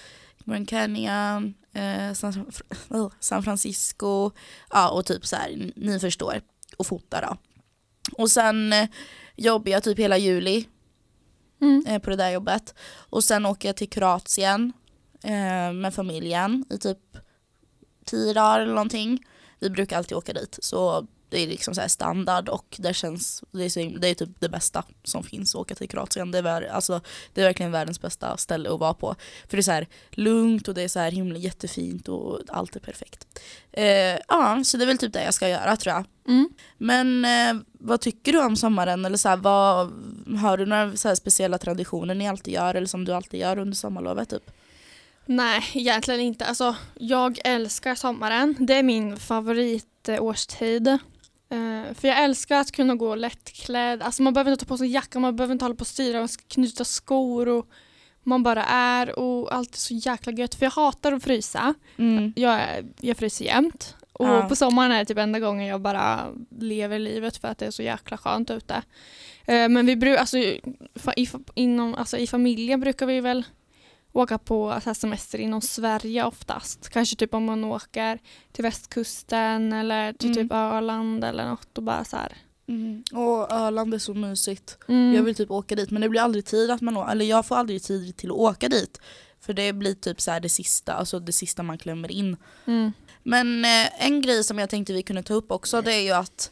Grand 0.45 0.69
Canyon, 0.69 1.55
eh, 1.75 2.13
San, 2.13 2.53
oh, 2.89 3.13
San 3.21 3.43
Francisco, 3.43 4.31
ja 4.71 4.91
och 4.91 5.07
typ 5.07 5.27
så 5.27 5.37
här, 5.37 5.73
ni 5.77 6.01
förstår, 6.01 6.41
och 6.77 6.87
fota 6.87 7.21
då. 7.21 7.37
Och 8.23 8.31
sen 8.31 8.73
eh, 8.73 8.89
jobbar 9.45 9.73
jag 9.73 9.83
typ 9.83 9.99
hela 9.99 10.19
juli 10.19 10.69
Mm. 11.61 11.85
eh, 11.87 11.99
på 11.99 12.11
det 12.11 12.17
där 12.17 12.31
jobbet. 12.31 12.75
Och 12.95 13.25
sen 13.25 13.47
åker 13.47 13.69
jag 13.69 13.77
till 13.77 13.89
Kroatien 13.91 14.73
eh, 15.25 15.73
med 15.73 15.95
familjen 15.95 16.65
i 16.71 16.79
typ 16.79 16.99
tio 18.05 18.33
dagar 18.33 18.61
eller 18.61 18.75
någonting. 18.75 19.25
Vi 19.61 19.71
brukar 19.71 19.97
alltid 19.97 20.17
åka 20.19 20.33
dit 20.33 20.59
så 20.63 21.07
det 21.33 21.41
är 21.41 21.47
liksom 21.47 21.75
så 21.75 21.89
standard 21.89 22.49
och 22.49 22.77
det 22.79 22.95
känns, 22.95 23.45
det 23.51 23.65
är, 23.65 23.69
så, 23.69 23.99
det 23.99 24.09
är 24.09 24.15
typ 24.15 24.29
det 24.39 24.49
bästa 24.49 24.85
som 25.05 25.23
finns 25.23 25.55
att 25.55 25.61
åka 25.61 25.75
till 25.75 25.89
Kroatien. 25.89 26.31
Det 26.31 26.39
är, 26.39 26.43
vär, 26.43 26.63
alltså, 26.63 27.01
det 27.33 27.41
är 27.41 27.45
verkligen 27.45 27.73
världens 27.73 28.01
bästa 28.01 28.37
ställe 28.37 28.75
att 28.75 28.81
vara 28.81 28.95
på. 28.95 29.15
För 29.49 29.57
det 29.57 29.61
är 29.61 29.63
så 29.63 29.73
här 29.73 29.87
lugnt 30.11 30.69
och 30.69 30.75
det 30.75 30.83
är 30.83 30.89
så 30.89 30.99
här 30.99 31.11
himla 31.11 31.39
jättefint 31.39 32.09
och 32.09 32.41
allt 32.49 32.77
är 32.77 32.81
perfekt. 32.81 33.41
Eh, 33.73 34.19
ja, 34.29 34.63
så 34.65 34.77
det 34.77 34.85
är 34.85 34.87
väl 34.87 34.99
typ 34.99 35.13
det 35.13 35.25
jag 35.25 35.35
ska 35.35 35.49
göra 35.49 35.77
tror 35.77 35.95
jag. 35.95 36.05
Mm. 36.29 36.49
Men 36.79 37.25
eh, 37.25 37.63
vad 37.73 38.01
tycker 38.01 38.33
du 38.33 38.45
om 38.45 38.57
sommaren? 38.57 39.05
Eller 39.05 39.17
så 39.17 39.29
här, 39.29 39.37
vad, 39.37 39.93
har 40.41 40.57
du 40.57 40.67
några 40.67 40.97
så 40.97 41.17
speciella 41.17 41.59
traditioner 41.59 42.15
ni 42.15 42.29
alltid 42.29 42.55
gör 42.55 42.75
eller 42.75 42.87
som 42.87 43.05
du 43.05 43.13
alltid 43.13 43.41
gör 43.41 43.59
under 43.59 43.77
sommarlovet? 43.77 44.31
Typ? 44.31 44.51
Nej, 45.27 45.63
egentligen 45.73 46.21
inte. 46.21 46.45
Alltså, 46.45 46.77
jag 46.95 47.39
älskar 47.45 47.95
sommaren. 47.95 48.57
Det 48.59 48.75
är 48.75 48.83
min 48.83 49.17
favoritårstid. 49.17 50.99
Eh, 51.53 51.95
för 51.95 52.09
jag 52.09 52.25
älskar 52.25 52.57
att 52.61 52.73
kunna 52.73 52.95
gå 52.95 53.15
lättklädd. 53.15 54.03
Alltså 54.03 54.23
man 54.23 54.33
behöver 54.35 54.51
inte 54.53 54.65
ta 54.65 54.69
på 54.69 54.79
sig 54.79 54.89
jacka, 54.89 55.19
man 55.19 55.37
behöver 55.37 55.53
inte 55.53 55.65
hålla 55.65 55.75
på 55.75 55.81
och 55.81 55.87
styra 55.87 56.23
och 56.23 56.31
knyta 56.49 56.85
skor. 56.85 57.49
Och 57.49 57.69
man 58.23 58.43
bara 58.43 58.65
är 58.65 59.19
och 59.19 59.55
allt 59.55 59.75
är 59.75 59.79
så 59.79 59.95
jäkla 59.95 60.33
gött. 60.33 60.55
För 60.55 60.67
jag 60.67 60.71
hatar 60.71 61.13
att 61.13 61.23
frysa. 61.23 61.75
Jag, 62.37 62.55
är- 62.55 62.85
jag 63.01 63.17
fryser 63.17 63.45
jämt. 63.45 63.97
Och 64.13 64.27
Ja. 64.29 64.49
på 64.49 64.57
sommaren 64.57 64.93
är 64.93 64.99
det 64.99 65.05
typ 65.05 65.19
enda 65.19 65.39
gången 65.41 65.67
jag 65.67 65.81
bara 65.81 66.27
lever 66.61 66.99
livet 66.99 67.37
för 67.37 67.49
att 67.49 67.59
det 67.59 67.67
är 67.67 67.71
så 67.71 67.83
jäkla 67.83 68.17
skönt 68.17 68.51
ute. 68.51 68.75
Eh, 69.47 69.69
men 69.69 69.87
vi 69.87 69.97
brukar, 69.97 70.21
alltså, 70.21 70.39
i, 70.39 70.61
inom, 71.55 71.95
alltså, 71.95 72.17
i 72.17 72.27
familjen 72.27 72.81
brukar 72.81 73.07
vi 73.07 73.21
väl 73.21 73.45
åka 74.13 74.39
på 74.39 74.81
så 74.85 74.95
semester 74.95 75.39
inom 75.39 75.61
Sverige 75.61 76.25
oftast. 76.25 76.89
Kanske 76.89 77.17
typ 77.17 77.35
om 77.35 77.45
man 77.45 77.65
åker 77.65 78.19
till 78.53 78.63
västkusten 78.63 79.73
eller 79.73 80.13
till 80.13 80.31
Mm. 80.31 80.43
typ 80.45 80.53
Öland 80.53 81.25
eller 81.25 81.49
något 81.49 81.79
och 81.79 81.85
bara 81.85 82.05
så 82.05 82.17
här. 82.17 82.37
Mm. 82.69 83.03
Och 83.13 83.53
Öland 83.53 83.95
är 83.95 83.99
så 83.99 84.15
mysigt. 84.15 84.79
Mm. 84.89 85.15
Jag 85.15 85.23
vill 85.23 85.35
typ 85.35 85.51
åka 85.51 85.75
dit 85.75 85.91
men 85.91 86.03
det 86.03 86.09
blir 86.09 86.21
aldrig 86.21 86.45
tid 86.45 86.71
att 86.71 86.81
man 86.81 86.97
å- 86.97 87.09
eller 87.09 87.25
jag 87.25 87.47
får 87.47 87.57
aldrig 87.57 87.83
tid 87.83 88.17
till 88.17 88.31
att 88.31 88.37
åka 88.37 88.69
dit. 88.69 89.01
För 89.41 89.53
det 89.53 89.73
blir 89.73 89.95
typ 89.95 90.21
så 90.21 90.39
det 90.39 90.49
sista, 90.49 90.93
alltså 90.93 91.19
det 91.21 91.33
sista 91.33 91.63
man 91.63 91.79
klämmer 91.79 92.11
in. 92.11 92.37
Mm. 92.67 92.93
Men 93.23 93.65
eh, 93.65 94.07
en 94.07 94.23
grej 94.23 94.45
som 94.45 94.59
jag 94.59 94.71
tänkte 94.71 94.93
vi 94.93 95.03
kunde 95.03 95.23
ta 95.23 95.35
upp 95.35 95.51
också 95.53 95.83
det 95.83 95.95
är 95.95 96.01
ju 96.03 96.11
att 96.13 96.51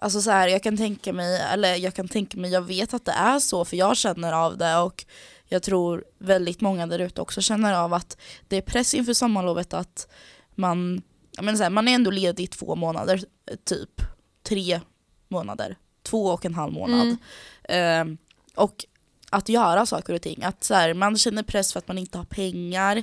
Alltså 0.00 0.20
så 0.22 0.30
här, 0.30 0.48
jag 0.48 0.62
kan 0.62 0.76
tänka 0.76 1.12
mig, 1.12 1.40
eller 1.52 1.74
jag 1.74 1.94
kan 1.94 2.08
tänka 2.08 2.38
mig, 2.38 2.50
jag 2.52 2.62
vet 2.62 2.94
att 2.94 3.04
det 3.04 3.12
är 3.12 3.38
så 3.38 3.64
för 3.64 3.76
jag 3.76 3.96
känner 3.96 4.32
av 4.32 4.58
det 4.58 4.76
och 4.76 5.04
jag 5.48 5.62
tror 5.62 6.04
väldigt 6.18 6.60
många 6.60 6.86
där 6.86 6.98
ute 6.98 7.20
också 7.20 7.40
känner 7.40 7.74
av 7.74 7.94
att 7.94 8.16
det 8.48 8.56
är 8.56 8.60
press 8.60 8.94
inför 8.94 9.12
sommarlovet 9.12 9.74
att 9.74 10.08
man, 10.54 11.02
menar 11.40 11.56
så 11.56 11.62
här, 11.62 11.70
man 11.70 11.88
är 11.88 11.94
ändå 11.94 12.10
ledig 12.10 12.44
i 12.44 12.46
två 12.46 12.76
månader, 12.76 13.24
typ 13.64 14.02
tre 14.42 14.80
månader, 15.28 15.76
två 16.02 16.26
och 16.26 16.44
en 16.44 16.54
halv 16.54 16.72
månad. 16.72 17.16
Mm. 17.64 18.10
Eh, 18.10 18.18
och 18.54 18.84
att 19.30 19.48
göra 19.48 19.86
saker 19.86 20.14
och 20.14 20.22
ting. 20.22 20.42
Att 20.42 20.64
så 20.64 20.74
här, 20.74 20.94
man 20.94 21.16
känner 21.16 21.42
press 21.42 21.72
för 21.72 21.78
att 21.78 21.88
man 21.88 21.98
inte 21.98 22.18
har 22.18 22.24
pengar, 22.24 23.02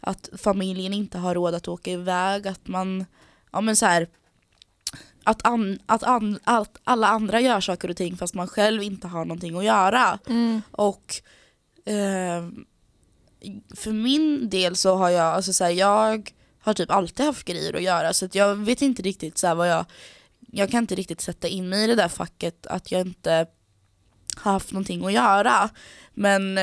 att 0.00 0.28
familjen 0.38 0.92
inte 0.92 1.18
har 1.18 1.34
råd 1.34 1.54
att 1.54 1.68
åka 1.68 1.90
iväg, 1.90 2.48
att 2.48 2.68
man, 2.68 3.04
ja 3.52 3.60
men 3.60 3.76
så 3.76 3.86
här, 3.86 4.08
att, 5.24 5.46
an, 5.46 5.78
att, 5.86 6.02
an, 6.02 6.38
att 6.44 6.78
alla 6.84 7.08
andra 7.08 7.40
gör 7.40 7.60
saker 7.60 7.90
och 7.90 7.96
ting 7.96 8.16
fast 8.16 8.34
man 8.34 8.48
själv 8.48 8.82
inte 8.82 9.06
har 9.06 9.24
någonting 9.24 9.56
att 9.56 9.64
göra. 9.64 10.18
Mm. 10.26 10.62
Och 10.70 11.14
eh, 11.84 12.48
för 13.74 13.92
min 13.92 14.48
del 14.50 14.76
så 14.76 14.96
har 14.96 15.10
jag, 15.10 15.34
alltså 15.34 15.52
så 15.52 15.64
här, 15.64 15.70
jag 15.70 16.30
har 16.60 16.74
typ 16.74 16.90
alltid 16.90 17.26
haft 17.26 17.44
grejer 17.44 17.74
att 17.74 17.82
göra 17.82 18.12
så 18.12 18.24
att 18.24 18.34
jag 18.34 18.56
vet 18.56 18.82
inte 18.82 19.02
riktigt 19.02 19.38
så 19.38 19.54
vad 19.54 19.68
jag, 19.68 19.84
jag 20.50 20.70
kan 20.70 20.82
inte 20.82 20.94
riktigt 20.94 21.20
sätta 21.20 21.48
in 21.48 21.68
mig 21.68 21.84
i 21.84 21.86
det 21.86 21.94
där 21.94 22.08
facket 22.08 22.66
att 22.66 22.92
jag 22.92 23.00
inte 23.00 23.46
har 24.36 24.52
haft 24.52 24.72
någonting 24.72 25.04
att 25.04 25.12
göra. 25.12 25.70
Men 26.14 26.58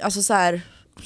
alltså 0.00 0.22
så 0.22 0.34
här, 0.34 0.60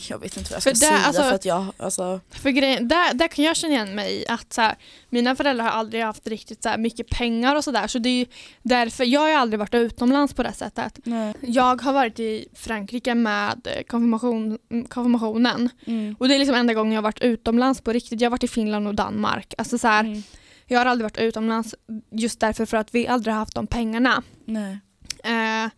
jag 0.08 0.18
vet 0.18 0.36
inte 0.36 0.50
vad 0.50 0.56
jag 0.56 0.62
ska 0.62 0.70
För 0.70 0.74
det- 0.74 0.76
säga 0.86 0.98
alltså- 0.98 1.22
för 1.22 1.32
att 1.34 1.44
jag, 1.44 1.66
alltså, 1.76 2.20
För 2.30 2.50
grejen, 2.50 2.88
där, 2.88 3.14
där 3.14 3.28
kan 3.28 3.44
jag 3.44 3.56
känna 3.56 3.74
igen 3.74 3.94
mig 3.94 4.22
i 4.22 4.26
att 4.28 4.52
så 4.52 4.60
här, 4.60 4.74
mina 5.10 5.36
föräldrar 5.36 5.64
har 5.64 5.70
aldrig 5.70 6.02
haft 6.02 6.26
riktigt 6.26 6.62
så 6.62 6.68
här, 6.68 6.78
mycket 6.78 7.08
pengar 7.10 7.56
och 7.56 7.64
sådär 7.64 7.86
så 7.86 7.98
det 7.98 8.08
är 8.08 8.26
därför, 8.62 9.04
jag 9.04 9.20
har 9.20 9.30
aldrig 9.30 9.58
varit 9.58 9.74
utomlands 9.74 10.34
på 10.34 10.42
det 10.42 10.52
sättet. 10.52 10.98
nej. 11.04 11.34
Jag 11.40 11.82
har 11.82 11.92
varit 11.92 12.20
i 12.20 12.46
Frankrike 12.54 13.14
med 13.14 13.68
konfirmation, 13.88 14.58
mm, 14.70 14.84
konfirmationen 14.86 15.70
Mm. 15.86 16.16
och 16.18 16.28
det 16.28 16.34
är 16.34 16.38
liksom 16.38 16.54
enda 16.56 16.74
gången 16.74 16.92
jag 16.92 16.98
har 16.98 17.02
varit 17.02 17.20
utomlands 17.22 17.80
på 17.80 17.92
riktigt. 17.92 18.20
Jag 18.20 18.26
har 18.26 18.30
varit 18.30 18.44
i 18.44 18.48
Finland 18.48 18.86
och 18.88 18.94
Danmark. 18.94 19.54
Alltså 19.58 19.78
så 19.78 19.88
här, 19.88 20.00
Mm. 20.04 20.22
Jag 20.68 20.78
har 20.78 20.86
aldrig 20.86 21.04
varit 21.04 21.18
utomlands 21.18 21.74
just 22.10 22.40
därför 22.40 22.66
för 22.66 22.76
att 22.76 22.94
vi 22.94 23.06
aldrig 23.08 23.34
har 23.34 23.38
haft 23.38 23.54
de 23.54 23.66
pengarna. 23.66 24.22
Nej. 24.44 24.78
Eh, 25.24 25.70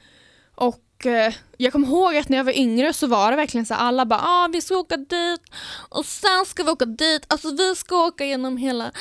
och 0.54 0.78
Och 0.98 1.06
eh, 1.06 1.34
jag 1.56 1.72
kommer 1.72 1.86
ihåg 1.88 2.16
att 2.16 2.28
när 2.28 2.36
jag 2.36 2.44
var 2.44 2.58
yngre 2.58 2.92
så 2.92 3.06
var 3.06 3.30
det 3.30 3.36
verkligen 3.36 3.66
så 3.66 3.74
alla 3.74 4.06
bara 4.06 4.20
ah, 4.22 4.48
vi 4.52 4.60
ska 4.60 4.76
åka 4.76 4.96
dit 4.96 5.40
och 5.88 6.06
sen 6.06 6.44
ska 6.46 6.62
vi 6.62 6.70
åka 6.70 6.84
dit, 6.84 7.22
alltså 7.28 7.50
vi 7.56 7.74
ska 7.74 7.96
åka 8.06 8.24
genom 8.24 8.56
hela 8.56 8.92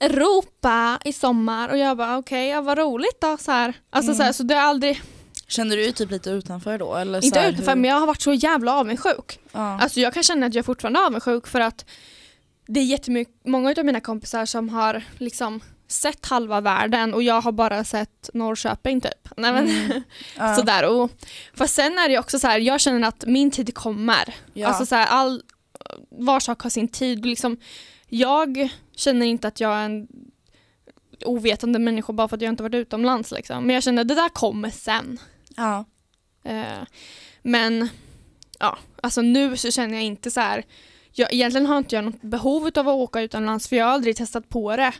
Europa 0.00 0.98
i 1.04 1.12
sommar 1.12 1.68
och 1.68 1.78
jag 1.78 1.96
bara 1.96 2.18
okej, 2.18 2.48
ja, 2.48 2.60
vad 2.60 2.78
roligt 2.78 3.20
då 3.20 3.36
så 3.36 3.52
här. 3.52 3.74
Alltså 3.90 4.10
Mm. 4.10 4.16
så, 4.18 4.22
här, 4.22 4.32
så 4.32 4.42
det 4.42 4.54
har 4.54 4.62
aldrig, 4.62 5.02
Kände 5.48 5.76
du 5.76 5.82
dig 5.82 5.92
typ 5.92 6.10
lite 6.10 6.30
utanför 6.30 6.78
då? 6.78 6.94
Eller 6.94 7.24
inte 7.24 7.38
här, 7.40 7.48
utanför 7.48 7.70
hur- 7.72 7.76
men 7.80 7.90
jag 7.90 8.00
har 8.00 8.06
varit 8.06 8.22
så 8.22 8.32
jävla 8.32 8.72
avundsjuk. 8.72 9.38
Ja. 9.52 9.80
Alltså 9.80 10.00
jag 10.00 10.14
kan 10.14 10.22
känna 10.22 10.46
att 10.46 10.54
jag 10.54 10.64
fortfarande 10.64 11.00
är 11.00 11.04
avundsjuk 11.06 11.46
för 11.46 11.60
att 11.60 11.84
det 12.66 12.80
är 12.80 12.84
jättemycket, 12.84 13.34
många 13.46 13.74
av 13.78 13.84
mina 13.84 14.00
kompisar 14.00 14.46
som 14.46 14.68
har 14.68 15.02
liksom 15.18 15.60
sett 15.94 16.26
halva 16.26 16.60
världen 16.60 17.14
och 17.14 17.22
jag 17.22 17.40
har 17.40 17.52
bara 17.52 17.84
sett 17.84 18.30
Norrköping 18.34 19.00
typ. 19.00 19.28
Nej, 19.36 19.52
men, 19.52 19.68
Mm. 20.38 20.56
Sådär. 20.56 20.88
Och, 20.90 21.10
fast 21.54 21.74
sen 21.74 21.98
är 21.98 22.08
det 22.08 22.18
också 22.18 22.38
så 22.38 22.46
här, 22.46 22.58
jag 22.58 22.80
känner 22.80 23.08
att 23.08 23.24
min 23.26 23.50
tid 23.50 23.74
kommer. 23.74 24.34
Ja. 24.54 24.68
Alltså 24.68 24.86
så 24.86 24.94
här, 24.94 25.06
all, 25.06 25.42
var 26.10 26.40
sak 26.40 26.60
har 26.62 26.70
sin 26.70 26.88
tid. 26.88 27.26
Liksom, 27.26 27.56
jag 28.08 28.68
känner 28.96 29.26
inte 29.26 29.48
att 29.48 29.60
jag 29.60 29.72
är 29.72 29.84
en 29.84 30.08
ovetande 31.24 31.78
människa 31.78 32.12
bara 32.12 32.28
för 32.28 32.36
att 32.36 32.42
jag 32.42 32.52
inte 32.52 32.62
varit 32.62 32.74
utomlands. 32.74 33.30
Liksom. 33.30 33.64
Men 33.64 33.74
jag 33.74 33.82
känner 33.82 34.02
att 34.02 34.08
det 34.08 34.14
där 34.14 34.28
kommer 34.28 34.70
sen. 34.70 35.18
ja. 35.56 35.84
Eh, 36.44 36.82
men 37.42 37.88
ja, 38.58 38.78
alltså 39.02 39.22
nu 39.22 39.56
så 39.56 39.70
känner 39.70 39.94
jag 39.94 40.02
inte 40.02 40.30
så 40.30 40.40
här. 40.40 40.64
Jag, 41.16 41.32
egentligen 41.32 41.66
har 41.66 41.78
inte 41.78 41.94
jag 41.94 42.04
något 42.04 42.22
behov 42.22 42.70
av 42.74 42.88
att 42.88 42.94
åka 42.94 43.20
utomlands 43.20 43.68
för 43.68 43.76
jag 43.76 43.84
har 43.84 43.92
aldrig 43.92 44.16
testat 44.16 44.48
på 44.48 44.76
det. 44.76 44.92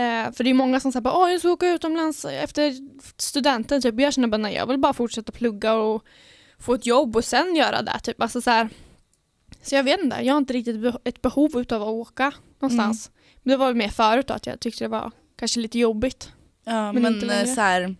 Eh, 0.00 0.32
för 0.32 0.44
det 0.44 0.50
är 0.50 0.54
många 0.54 0.80
som 0.80 0.92
säger 0.92 1.24
att 1.24 1.30
jag 1.30 1.40
ska 1.40 1.50
åka 1.50 1.68
utomlands 1.68 2.24
efter 2.24 2.74
studenten. 3.16 3.82
Typ. 3.82 4.00
Jag 4.00 4.12
känner 4.14 4.28
bara 4.28 4.36
nej, 4.36 4.54
jag 4.54 4.66
vill 4.66 4.78
bara 4.78 4.92
fortsätta 4.92 5.32
plugga 5.32 5.74
och 5.74 6.04
få 6.58 6.74
ett 6.74 6.86
jobb 6.86 7.16
och 7.16 7.24
sen 7.24 7.56
göra 7.56 7.82
det. 7.82 7.98
Typ. 8.02 8.22
Alltså, 8.22 8.40
så, 8.40 8.50
här. 8.50 8.68
så 9.62 9.74
jag 9.74 9.82
vet 9.82 10.00
inte, 10.00 10.16
jag 10.22 10.34
har 10.34 10.38
inte 10.38 10.52
riktigt 10.52 10.94
ett 11.04 11.22
behov 11.22 11.56
av 11.56 11.82
att 11.82 11.88
åka 11.88 12.32
någonstans. 12.58 13.10
Men 13.42 13.50
det 13.50 13.56
var 13.56 13.66
väl 13.66 13.76
mer 13.76 13.88
förut 13.88 14.26
då, 14.26 14.34
att 14.34 14.46
jag 14.46 14.60
tyckte 14.60 14.84
det 14.84 14.88
var 14.88 15.10
kanske 15.38 15.60
lite 15.60 15.78
jobbigt. 15.78 16.32
Ja, 16.64 16.92
Men 16.92 17.02
men, 17.02 17.14
inte 17.14 17.26
eh, 17.26 17.32
längre. 17.32 17.46
så 17.46 17.60
här, 17.60 17.96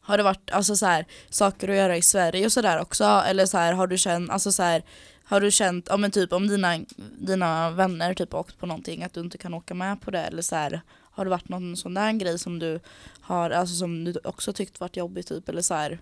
har 0.00 0.16
det 0.16 0.22
varit 0.22 0.50
alltså, 0.50 0.76
så 0.76 0.86
här, 0.86 1.06
saker 1.30 1.68
att 1.68 1.76
göra 1.76 1.96
i 1.96 2.02
Sverige 2.02 2.46
och 2.46 2.52
sådär 2.52 2.80
också? 2.80 3.04
Eller 3.04 3.46
så 3.46 3.58
här, 3.58 3.72
har 3.72 3.86
du 3.86 3.98
känt, 3.98 4.30
alltså, 4.30 4.52
så 4.52 4.62
här, 4.62 4.82
har 5.28 5.40
du 5.40 5.50
känt, 5.50 5.86
ja, 5.90 5.96
men 5.96 6.10
typ 6.10 6.32
om 6.32 6.48
dina, 6.48 6.78
dina 7.18 7.70
vänner 7.70 8.14
typ 8.14 8.32
har 8.32 8.40
åkt 8.40 8.58
på 8.58 8.66
någonting 8.66 9.02
att 9.04 9.14
du 9.14 9.20
inte 9.20 9.38
kan 9.38 9.54
åka 9.54 9.74
med 9.74 10.00
på 10.00 10.10
det? 10.10 10.20
Eller 10.20 10.42
så 10.42 10.56
här, 10.56 10.80
har 11.10 11.24
det 11.24 11.30
varit 11.30 11.48
någon 11.48 11.76
sån 11.76 11.94
där 11.94 12.12
grej 12.12 12.38
som 12.38 12.58
du 12.58 12.80
har, 13.20 13.50
alltså 13.50 13.74
som 13.74 14.04
du 14.04 14.14
också 14.24 14.52
tyckt 14.52 14.80
varit 14.80 14.96
jobbigt 14.96 15.26
typ? 15.28 15.48
Eller 15.48 15.62
så 15.62 15.74
här, 15.74 15.98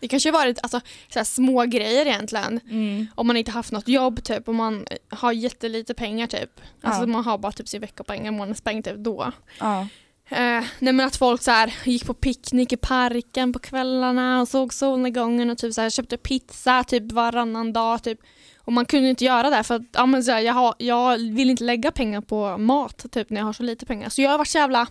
Det 0.00 0.08
kanske 0.08 0.30
varit 0.30 0.58
alltså, 0.62 0.80
så 1.12 1.18
här, 1.18 1.24
små 1.24 1.64
grejer 1.64 2.06
egentligen. 2.06 2.60
mm, 2.70 3.06
Om 3.14 3.26
man 3.26 3.36
inte 3.36 3.50
haft 3.50 3.72
något 3.72 3.88
jobb 3.88 4.24
typ, 4.24 4.48
om 4.48 4.56
man 4.56 4.86
har 5.08 5.32
jättelite 5.32 5.94
pengar 5.94 6.26
typ. 6.26 6.60
Alltså 6.82 7.02
Ja. 7.02 7.06
man 7.06 7.24
har 7.24 7.38
bara 7.38 7.52
typ 7.52 7.68
sin 7.68 7.80
veckopeng, 7.80 8.26
en 8.26 8.36
månadspeng 8.36 8.82
typ 8.82 8.96
då. 8.96 9.32
ja. 9.60 9.88
Eh, 10.30 10.64
nej 10.78 10.92
men 10.92 11.00
att 11.00 11.16
folk 11.16 11.42
så 11.42 11.50
här, 11.50 11.74
gick 11.84 12.06
på 12.06 12.14
picknick 12.14 12.72
i 12.72 12.76
parken 12.76 13.52
på 13.52 13.58
kvällarna 13.58 14.40
och 14.40 14.48
såg 14.48 14.74
solnedgången 14.74 15.50
och 15.50 15.58
typ 15.58 15.74
så 15.74 15.80
här, 15.80 15.90
köpte 15.90 16.16
pizza 16.16 16.84
typ 16.84 17.12
varannan 17.12 17.72
dag. 17.72 18.02
Typ. 18.02 18.18
Och 18.56 18.72
man 18.72 18.84
kunde 18.84 19.08
inte 19.08 19.24
göra 19.24 19.50
det 19.50 19.62
för 19.62 19.74
att 19.74 19.82
ja, 19.92 20.06
men 20.06 20.24
så 20.24 20.32
här, 20.32 20.40
jag, 20.40 20.54
har, 20.54 20.74
jag 20.78 21.18
vill 21.18 21.50
inte 21.50 21.64
lägga 21.64 21.90
pengar 21.90 22.20
på 22.20 22.58
mat 22.58 23.06
typ, 23.10 23.30
när 23.30 23.40
jag 23.40 23.46
har 23.46 23.52
så 23.52 23.62
lite 23.62 23.86
pengar. 23.86 24.08
Så 24.08 24.22
jag 24.22 24.30
har 24.30 24.38
varit 24.38 24.48
så 24.48 24.58
jävla... 24.58 24.86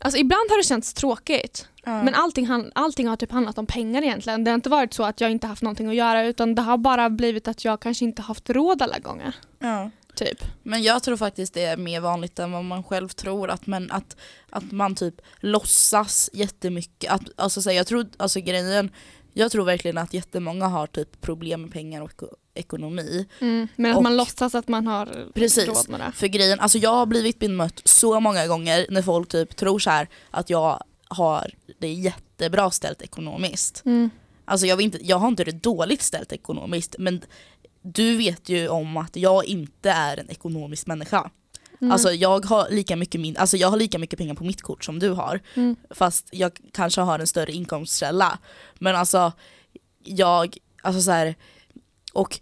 Alltså 0.00 0.18
ibland 0.18 0.50
har 0.50 0.58
det 0.58 0.64
känts 0.64 0.94
tråkigt. 0.94 1.68
ja. 1.84 2.02
Men 2.02 2.14
allting, 2.14 2.48
allting 2.74 3.08
har 3.08 3.16
typ 3.16 3.32
handlat 3.32 3.58
om 3.58 3.66
pengar 3.66 4.02
egentligen. 4.02 4.44
Det 4.44 4.50
har 4.50 4.54
inte 4.54 4.70
varit 4.70 4.94
så 4.94 5.04
att 5.04 5.20
jag 5.20 5.30
inte 5.30 5.46
haft 5.46 5.62
någonting 5.62 5.88
att 5.88 5.94
göra 5.94 6.24
utan 6.24 6.54
det 6.54 6.62
har 6.62 6.78
bara 6.78 7.10
blivit 7.10 7.48
att 7.48 7.64
jag 7.64 7.80
kanske 7.80 8.04
inte 8.04 8.22
haft 8.22 8.50
råd 8.50 8.82
alla 8.82 8.98
gånger. 8.98 9.34
ja. 9.58 9.90
Typ. 10.18 10.44
Men 10.62 10.82
jag 10.82 11.02
tror 11.02 11.16
faktiskt 11.16 11.54
det 11.54 11.64
är 11.64 11.76
mer 11.76 12.00
vanligt 12.00 12.38
än 12.38 12.52
vad 12.52 12.64
man 12.64 12.82
själv 12.84 13.08
tror. 13.08 13.50
Att, 13.50 13.66
men 13.66 13.90
att, 13.90 14.16
att 14.50 14.72
man 14.72 14.94
typ 14.94 15.14
låtsas 15.40 16.30
jättemycket. 16.32 17.10
Att, 17.10 17.22
alltså, 17.36 17.62
så 17.62 17.70
här, 17.70 17.76
jag, 17.76 17.86
tror, 17.86 18.06
alltså, 18.16 18.40
grejen, 18.40 18.90
jag 19.32 19.52
tror 19.52 19.64
verkligen 19.64 19.98
att 19.98 20.14
jättemånga 20.14 20.66
har 20.66 20.86
typ 20.86 21.20
problem 21.20 21.62
med 21.62 21.72
pengar 21.72 22.02
och 22.02 22.10
eko- 22.12 22.34
ekonomi. 22.54 23.26
Mm. 23.40 23.68
Men 23.76 23.90
att 23.90 23.96
Och- 23.96 24.02
man 24.02 24.16
låtsas 24.16 24.54
att 24.54 24.68
man 24.68 24.86
har 24.86 25.30
Precis. 25.34 25.66
råd 25.68 25.88
med 25.88 26.00
det. 26.00 26.12
För 26.14 26.26
grejen, 26.26 26.60
alltså 26.60 26.78
jag 26.78 26.90
har 26.94 27.06
blivit 27.06 27.38
bemött 27.38 27.80
så 27.84 28.20
många 28.20 28.46
gånger 28.46 28.86
när 28.90 29.02
folk 29.02 29.28
typ 29.28 29.56
tror 29.56 29.78
så 29.78 29.90
här 29.90 30.08
att 30.30 30.50
jag 30.50 30.82
har 31.08 31.50
det 31.78 31.92
jättebra 31.92 32.70
ställt 32.70 33.02
ekonomiskt. 33.02 33.82
Mm. 33.84 34.10
Alltså 34.44 34.66
jag, 34.66 34.80
inte, 34.80 34.98
jag 35.02 35.16
har 35.16 35.28
inte 35.28 35.44
det 35.44 35.62
dåligt 35.62 36.02
ställt 36.02 36.32
ekonomiskt 36.32 36.96
men 36.98 37.20
du 37.82 38.16
vet 38.16 38.48
ju 38.48 38.68
om 38.68 38.96
att 38.96 39.16
jag 39.16 39.44
inte 39.44 39.90
är 39.90 40.16
en 40.16 40.30
ekonomisk 40.30 40.86
människa. 40.86 41.30
Mm. 41.80 41.92
Alltså 41.92 42.12
jag 42.12 42.44
har, 42.44 42.70
lika 42.70 42.96
mycket 42.96 43.20
min, 43.20 43.36
alltså 43.36 43.56
jag 43.56 43.68
har 43.68 43.76
lika 43.76 43.98
mycket 43.98 44.18
pengar 44.18 44.34
på 44.34 44.44
mitt 44.44 44.62
kort 44.62 44.84
som 44.84 44.98
du 44.98 45.10
har. 45.10 45.40
Mm. 45.54 45.76
Fast 45.90 46.28
jag 46.32 46.52
kanske 46.72 47.00
har 47.00 47.18
en 47.18 47.26
större 47.26 47.52
inkomstkälla. 47.52 48.38
Men 48.78 48.96
alltså 48.96 49.32
jag, 50.04 50.56
alltså 50.82 51.02
så 51.02 51.10
här, 51.10 51.34
och 52.12 52.40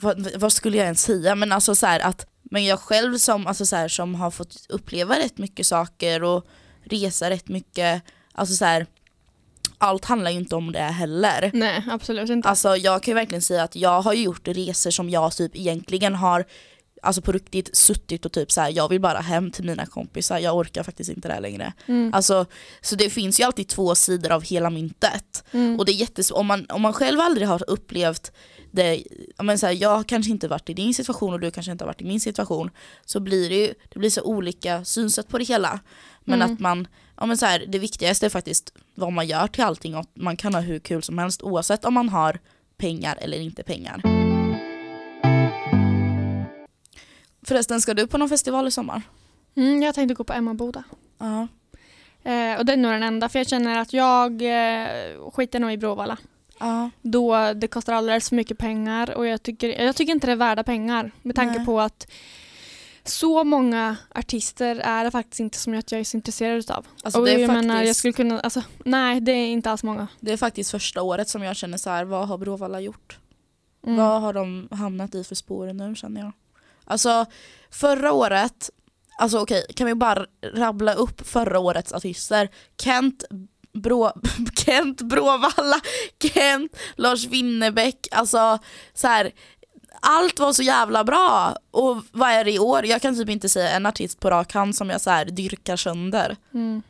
vad, 0.00 0.36
vad 0.36 0.52
skulle 0.52 0.76
jag 0.76 0.84
ens 0.84 1.02
säga? 1.02 1.34
Men 1.34 1.52
alltså 1.52 1.74
så 1.74 1.86
här 1.86 2.00
att 2.00 2.26
men 2.52 2.64
jag 2.64 2.80
själv 2.80 3.18
som, 3.18 3.46
alltså 3.46 3.66
så 3.66 3.76
här, 3.76 3.88
som 3.88 4.14
har 4.14 4.30
fått 4.30 4.66
uppleva 4.68 5.18
rätt 5.18 5.38
mycket 5.38 5.66
saker 5.66 6.22
och 6.22 6.46
resa 6.84 7.30
rätt 7.30 7.48
mycket, 7.48 8.02
alltså 8.32 8.54
så 8.54 8.64
här, 8.64 8.86
allt 9.82 10.04
handlar 10.04 10.30
ju 10.30 10.36
inte 10.38 10.56
om 10.56 10.72
det 10.72 10.80
heller. 10.80 11.50
Nej, 11.54 11.84
absolut 11.90 12.30
inte. 12.30 12.48
Alltså 12.48 12.76
jag 12.76 13.02
kan 13.02 13.12
ju 13.12 13.14
verkligen 13.14 13.42
säga 13.42 13.62
att 13.62 13.76
jag 13.76 14.02
har 14.02 14.12
gjort 14.14 14.48
resor 14.48 14.90
som 14.90 15.10
jag 15.10 15.32
typ 15.36 15.56
egentligen 15.56 16.14
har 16.14 16.44
Alltså 17.04 17.22
på 17.22 17.32
riktigt 17.32 17.76
suttit 17.76 18.26
och 18.26 18.32
typ 18.32 18.52
så 18.52 18.60
här, 18.60 18.70
jag 18.70 18.88
vill 18.88 19.00
bara 19.00 19.18
hem 19.20 19.50
till 19.50 19.64
mina 19.64 19.86
kompisar, 19.86 20.38
jag 20.38 20.56
orkar 20.56 20.82
faktiskt 20.82 21.10
inte 21.10 21.28
det 21.28 21.34
här 21.34 21.40
längre. 21.40 21.72
Mm. 21.86 22.14
Alltså, 22.14 22.46
så 22.80 22.96
det 22.96 23.10
finns 23.10 23.40
ju 23.40 23.44
alltid 23.44 23.68
två 23.68 23.94
sidor 23.94 24.32
av 24.32 24.42
hela 24.42 24.70
myntet. 24.70 25.44
Mm. 25.52 25.78
Och 25.78 25.84
det 25.84 25.92
är 25.92 25.94
jättesvårt, 25.94 26.38
om 26.38 26.46
man, 26.46 26.66
om 26.68 26.82
man 26.82 26.92
själv 26.92 27.20
aldrig 27.20 27.48
har 27.48 27.70
upplevt 27.70 28.32
det, 28.70 29.02
men 29.42 29.58
så 29.58 29.66
här, 29.66 29.72
jag 29.72 30.06
kanske 30.08 30.30
inte 30.32 30.48
varit 30.48 30.70
i 30.70 30.74
din 30.74 30.94
situation 30.94 31.32
och 31.32 31.40
du 31.40 31.50
kanske 31.50 31.72
inte 31.72 31.84
har 31.84 31.86
varit 31.86 32.00
i 32.02 32.04
min 32.04 32.20
situation, 32.20 32.70
så 33.04 33.20
blir 33.20 33.48
det 33.48 33.56
ju 33.56 33.74
det 33.92 33.98
blir 33.98 34.10
så 34.10 34.22
olika 34.22 34.84
synsätt 34.84 35.28
på 35.28 35.38
det 35.38 35.44
hela. 35.44 35.80
Men 36.24 36.42
Mm. 36.42 36.54
att 36.54 36.60
man, 36.60 36.86
ja, 37.22 37.26
men 37.26 37.36
så 37.36 37.46
här, 37.46 37.64
det 37.68 37.78
viktigaste 37.78 38.26
är 38.26 38.30
faktiskt 38.30 38.72
vad 38.94 39.12
man 39.12 39.26
gör 39.26 39.46
till 39.46 39.64
allting 39.64 39.96
och 39.96 40.06
man 40.14 40.36
kan 40.36 40.54
ha 40.54 40.60
hur 40.60 40.78
kul 40.78 41.02
som 41.02 41.18
helst 41.18 41.42
oavsett 41.42 41.84
om 41.84 41.94
man 41.94 42.08
har 42.08 42.38
pengar 42.76 43.18
eller 43.20 43.40
inte 43.40 43.62
pengar. 43.62 44.02
Förresten, 47.46 47.80
ska 47.80 47.94
du 47.94 48.06
på 48.06 48.18
någon 48.18 48.28
festival 48.28 48.68
i 48.68 48.70
sommar? 48.70 49.02
Mm, 49.54 49.82
jag 49.82 49.94
tänkte 49.94 50.14
gå 50.14 50.24
på 50.24 50.32
Emmaboda. 50.32 50.84
Ja. 51.18 51.48
Eh, 52.30 52.58
och 52.58 52.66
det 52.66 52.72
är 52.72 52.76
nog 52.76 52.92
den 52.92 53.02
enda 53.02 53.28
för 53.28 53.38
jag 53.38 53.48
känner 53.48 53.78
att 53.78 53.92
jag 53.92 54.42
eh, 54.42 55.30
skiter 55.32 55.60
nog 55.60 55.72
i 55.72 55.76
Bråvalla. 55.76 56.18
Ja. 56.60 56.90
Då 57.02 57.52
det 57.52 57.68
kostar 57.68 57.92
alldeles 57.92 58.28
för 58.28 58.36
mycket 58.36 58.58
pengar 58.58 59.10
och 59.10 59.26
jag 59.26 59.42
tycker, 59.42 59.82
jag 59.84 59.96
tycker 59.96 60.12
inte 60.12 60.26
det 60.26 60.32
är 60.32 60.36
värda 60.36 60.64
pengar 60.64 61.10
med 61.22 61.36
tanke 61.36 61.56
Nej. 61.56 61.66
på 61.66 61.80
att 61.80 62.06
så 63.04 63.44
många 63.44 63.96
artister 64.14 64.76
är 64.76 65.04
det 65.04 65.10
faktiskt 65.10 65.40
inte 65.40 65.58
som 65.58 65.78
att 65.78 65.92
jag 65.92 66.00
är 66.00 66.04
så 66.04 66.16
intresserad 66.16 66.58
utav. 66.58 66.86
Alltså 67.02 67.20
och 67.20 67.26
det, 67.26 67.32
är 67.32 67.38
jag 67.38 67.48
faktiskt, 67.48 67.66
menar, 67.66 67.82
jag 67.82 67.96
skulle 67.96 68.12
kunna, 68.12 68.40
alltså, 68.40 68.62
nej 68.84 69.20
det 69.20 69.32
är 69.32 69.46
inte 69.46 69.70
alls 69.70 69.82
många. 69.82 70.08
det 70.20 70.32
är 70.32 70.36
faktiskt 70.36 70.70
första 70.70 71.02
året 71.02 71.28
som 71.28 71.42
jag 71.42 71.56
känner 71.56 71.78
så 71.78 71.90
här, 71.90 72.04
vad 72.04 72.28
har 72.28 72.38
Bråvalla 72.38 72.80
gjort? 72.80 73.18
Mm. 73.86 73.96
Vad 73.96 74.20
har 74.20 74.32
de 74.32 74.68
hamnat 74.70 75.14
i 75.14 75.24
för 75.24 75.34
spår 75.34 75.72
nu 75.72 75.94
känner 75.94 76.20
jag? 76.20 76.32
Alltså 76.84 77.26
förra 77.70 78.12
året, 78.12 78.70
alltså 79.18 79.38
okej, 79.38 79.66
kan 79.76 79.86
vi 79.86 79.94
bara 79.94 80.26
rabbla 80.54 80.94
upp 80.94 81.26
förra 81.26 81.58
årets 81.58 81.92
artister? 81.92 82.48
Kent 82.82 83.24
Brå, 83.72 84.12
Kent 84.56 85.02
Bråvalla, 85.02 85.80
Kent, 86.22 86.76
Lars 86.96 87.26
Winnerbäck, 87.26 88.08
alltså 88.10 88.58
så 88.94 89.06
här, 89.06 89.32
allt 90.02 90.40
var 90.40 90.52
så 90.52 90.62
jävla 90.62 91.04
bra. 91.04 91.56
Och 91.70 92.02
vad 92.12 92.30
är 92.30 92.44
det 92.44 92.52
i 92.52 92.58
år? 92.58 92.86
Jag 92.86 93.02
kan 93.02 93.16
typ 93.16 93.28
inte 93.28 93.48
säga 93.48 93.70
en 93.70 93.86
artist 93.86 94.20
på 94.20 94.30
rak 94.30 94.52
hand 94.54 94.76
som 94.76 94.90
jag 94.90 95.00
så 95.00 95.10
här 95.10 95.24
dyrkar 95.24 95.76
sönder. 95.76 96.36
Mm. 96.54 96.82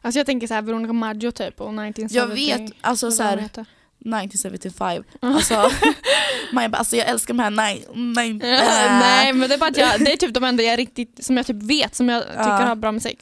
Alltså 0.00 0.18
jag 0.18 0.26
tänker 0.26 0.46
så 0.46 0.54
här 0.54 0.62
Veronica 0.62 0.92
Maggio 0.92 1.30
typ 1.30 1.60
och 1.60 1.68
1970. 1.74 2.16
Jag 2.16 2.26
vet, 2.26 2.72
alltså 2.80 3.10
så 3.10 3.22
här, 3.22 3.36
heter. 3.36 3.66
1975. 4.00 5.04
Alltså, 5.20 5.70
man 6.52 6.70
bara, 6.70 6.78
alltså 6.78 6.96
jag 6.96 7.08
älskar 7.08 7.34
de 7.34 7.40
här 7.42 7.50
nej, 7.50 7.86
nej, 7.94 8.28
Ja, 8.42 8.98
nej 8.98 9.32
men 9.32 9.48
det 9.48 9.54
är 9.54 9.58
bara 9.58 9.70
att 9.70 9.76
jag, 9.76 10.00
det 10.00 10.12
är 10.12 10.16
typ 10.16 10.34
de 10.34 10.44
enda 10.44 10.62
jag 10.62 10.78
riktigt, 10.78 11.24
som 11.24 11.36
jag 11.36 11.46
typ 11.46 11.62
vet 11.62 11.94
som 11.94 12.08
jag 12.08 12.22
tycker 12.22 12.42
Ja. 12.42 12.50
har 12.50 12.76
bra 12.76 12.92
musik. 12.92 13.18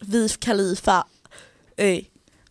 Vif 0.00 0.38
Khalifa. 0.38 1.06
Ey. 1.76 2.04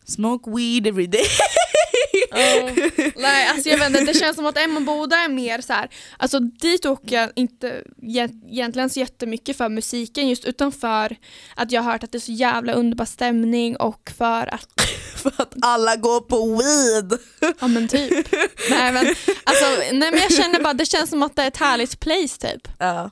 Smoke 0.06 0.52
weed 0.52 0.88
every 0.88 1.08
day. 1.08 1.26
Nej 3.16 3.48
alltså 3.48 3.70
jag 3.70 3.78
vet 3.78 3.88
inte, 3.90 4.04
det 4.04 4.14
känns 4.20 4.36
som 4.36 4.46
att 4.46 4.58
Emmaboda 4.58 5.16
är 5.16 5.30
mer 5.30 5.62
så 5.62 5.74
här. 5.74 5.90
alltså 6.18 6.40
dit 6.40 6.86
åker 6.86 7.16
jag 7.22 7.30
inte 7.36 7.84
ge- 8.02 8.30
egentligen 8.50 8.90
så 8.90 9.00
jättemycket 9.00 9.58
för 9.58 9.70
musiken 9.70 10.30
just 10.30 10.46
utan 10.46 10.72
för 10.72 11.16
att 11.56 11.72
jag 11.72 11.82
har 11.82 11.92
hört 11.92 12.04
att 12.04 12.12
det 12.12 12.18
är 12.18 12.20
så 12.20 12.32
jävla 12.32 12.74
underbar 12.74 13.06
stämning 13.06 13.76
och 13.78 14.12
för 14.18 14.54
att, 14.54 14.68
För 15.16 15.34
att 15.38 15.54
alla 15.62 15.96
går 15.96 16.22
på 16.22 16.48
weed. 16.58 17.20
ja 17.60 17.68
men 17.68 17.88
typ. 17.88 18.28
nej, 18.70 18.92
men, 18.92 19.06
alltså, 19.44 19.66
nej 19.92 20.12
men 20.12 20.20
jag 20.20 20.34
känner 20.34 20.60
bara, 20.64 20.74
det 20.74 20.86
känns 20.86 21.10
som 21.10 21.24
att 21.24 21.36
det 21.36 21.42
är 21.44 21.48
ett 21.48 21.58
härligt 21.58 22.00
place 22.00 22.38
typ. 22.52 22.68
Ja. 22.80 23.10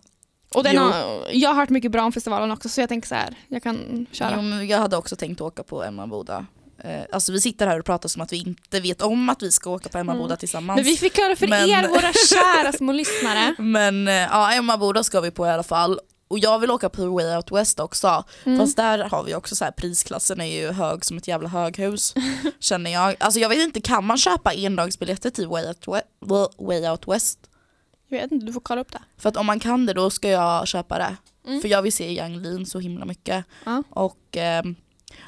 Och 0.54 0.63
den 0.63 0.77
har, 0.77 1.27
jag 1.32 1.49
har 1.49 1.56
hört 1.56 1.69
mycket 1.69 1.91
bra 1.91 2.04
om 2.04 2.12
festivalen 2.12 2.51
också 2.51 2.69
så 2.69 2.82
jag 2.82 2.89
tänker 2.89 3.08
så 3.08 3.15
här, 3.15 3.36
jag 3.47 3.63
kan 3.63 4.06
köra. 4.12 4.39
Jo, 4.41 4.63
jag 4.63 4.77
hade 4.77 4.97
också 4.97 5.15
tänkt 5.15 5.41
åka 5.41 5.63
på 5.63 5.84
Emmaboda. 5.84 6.45
Eh, 6.84 7.02
alltså 7.12 7.32
vi 7.32 7.41
sitter 7.41 7.67
här 7.67 7.80
och 7.80 7.86
pratar 7.86 8.10
som 8.10 8.22
att 8.22 8.34
vi 8.34 8.38
inte 8.38 8.80
vet 8.80 9.02
om 9.02 9.30
att 9.30 9.41
vi 9.44 9.52
ska 9.52 9.70
åka 9.70 9.89
på 9.89 9.98
Emmaboda 9.98 10.26
Mm. 10.26 10.38
tillsammans. 10.38 10.78
Men 10.78 10.86
vi 10.86 10.98
fick 10.98 11.17
höra 11.17 11.36
för 11.36 11.48
Men- 11.48 11.70
er, 11.70 11.88
våra 11.88 12.13
kära 12.13 12.72
små 12.72 12.91
lyssnare. 12.91 13.56
Men 13.62 14.08
eh, 14.08 14.13
ja, 14.13 14.52
Emmaboda 14.54 15.04
ska 15.04 15.22
vi 15.22 15.32
på 15.32 15.48
i 15.48 15.50
alla 15.50 15.63
fall. 15.63 16.00
Och 16.28 16.39
jag 16.39 16.60
vill 16.60 16.72
åka 16.72 16.89
på 16.89 17.06
Way 17.06 17.36
Out 17.36 17.52
West 17.52 17.80
också. 17.80 18.24
Mm. 18.44 18.60
Fast 18.60 18.78
där 18.78 19.00
har 19.00 19.24
vi 19.24 19.36
också 19.36 19.56
så 19.56 19.63
här 19.65 19.72
prisklassen 19.72 20.41
är 20.41 20.46
ju 20.62 20.72
hög 20.72 21.06
som 21.06 21.17
ett 21.17 21.28
jävla 21.28 21.50
höghus. 21.50 22.13
känner 22.60 22.91
jag. 22.91 23.15
Alltså 23.20 23.39
jag 23.39 23.50
vet 23.50 23.60
inte, 23.60 23.82
kan 23.82 24.06
man 24.06 24.17
köpa 24.17 24.54
endagsbiljetter 24.54 25.30
till 25.30 25.48
Way 25.48 25.65
Out, 25.67 25.86
We- 25.86 26.48
Way 26.58 26.89
Out 26.89 27.08
West? 27.08 27.39
Jag 28.08 28.22
vet 28.22 28.32
inte, 28.32 28.46
du 28.46 28.54
får 28.54 28.62
kolla 28.62 28.82
upp 28.82 28.91
det. 28.91 29.02
För 29.17 29.30
att 29.30 29.38
om 29.38 29.46
man 29.46 29.60
kan 29.60 29.86
det 29.86 29.94
då 29.94 30.10
ska 30.10 30.30
jag 30.30 30.67
köpa 30.67 30.98
det. 30.98 31.15
Mm. 31.48 31.62
För 31.62 31.67
jag 31.67 31.82
vill 31.82 31.94
se 31.94 32.13
Yang 32.13 32.38
Lean 32.41 32.65
så 32.65 32.80
himla 32.80 33.06
mycket. 33.06 33.46
Ja. 33.65 33.84
Och 33.89 34.20
ehm, 34.38 34.76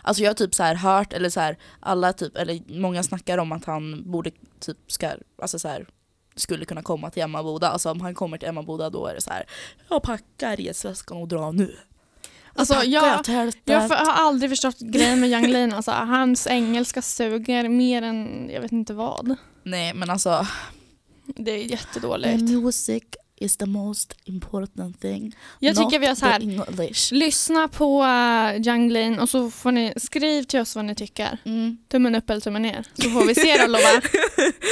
alltså 0.02 0.24
jag 0.24 0.30
har 0.30 0.36
typ 0.36 0.56
så 0.56 0.64
här 0.64 0.76
hört, 0.76 1.14
eller 1.14 1.30
så 1.30 1.40
här, 1.40 1.58
alla 1.80 2.14
typ, 2.14 2.38
eller 2.38 2.80
många 2.80 3.04
snackar 3.04 3.38
om 3.38 3.52
att 3.52 3.66
han 3.66 4.12
borde 4.12 4.32
typ 4.60 4.78
ska, 4.92 5.12
alltså 5.42 5.60
så 5.60 5.68
här, 5.68 5.88
skulle 6.36 6.66
kunna 6.66 6.82
komma 6.82 7.10
till 7.10 7.24
Emmaboda. 7.24 7.70
Alltså 7.70 7.92
om 7.92 8.02
han 8.02 8.16
kommer 8.16 8.38
till 8.38 8.50
Emmaboda 8.50 8.90
då 8.90 9.08
är 9.08 9.16
det 9.16 9.22
så 9.22 9.30
här, 9.30 9.46
jag 9.90 10.04
packar 10.04 10.56
resväskan 10.56 11.18
och 11.18 11.28
drar 11.28 11.52
nu. 11.52 11.76
Alltså, 12.56 12.74
packar 12.74 12.88
jag-. 12.90 13.54
Jag 13.66 13.88
för, 13.88 13.96
har 13.96 14.14
aldrig 14.14 14.52
förstått 14.52 14.80
grejen 14.80 15.20
med 15.20 15.30
Yang 15.30 15.48
Lean. 15.48 15.74
Alltså, 15.74 15.92
hans 15.92 16.48
engelska 16.48 17.02
suger 17.02 17.70
mer 17.70 18.02
än 18.02 18.50
jag 18.54 18.62
vet 18.62 18.72
inte 18.72 18.94
vad. 18.94 19.36
Nej 19.64 19.94
men 19.94 20.10
alltså, 20.10 20.48
Det 21.26 21.52
är 21.52 21.58
jättedåligt. 21.58 22.42
music 22.42 23.04
is 23.44 23.58
the 23.58 23.66
most 23.66 24.16
important 24.26 25.02
thing. 25.02 25.36
Jag 25.60 25.76
tycker 25.76 26.00
vi 26.00 26.06
gör 26.06 26.16
så 26.16 26.26
här. 26.26 27.14
Lyssna 27.14 27.68
på 27.68 28.04
uh, 28.04 29.22
och 29.22 29.30
så 29.30 29.52
får 29.52 29.72
ni 29.72 29.94
skriv 29.96 30.44
till 30.44 30.60
oss 30.60 30.76
vad 30.76 30.86
ni 30.86 30.96
tycker. 30.96 31.38
Mm. 31.46 31.78
Tummen 31.92 32.16
upp 32.16 32.30
eller 32.30 32.42
tummen 32.42 32.62
ner. 32.62 32.88
Så 32.94 33.10
får 33.10 33.26
vi 33.26 33.36
se 33.36 33.58
då 33.58 33.68
Lova. 33.68 34.02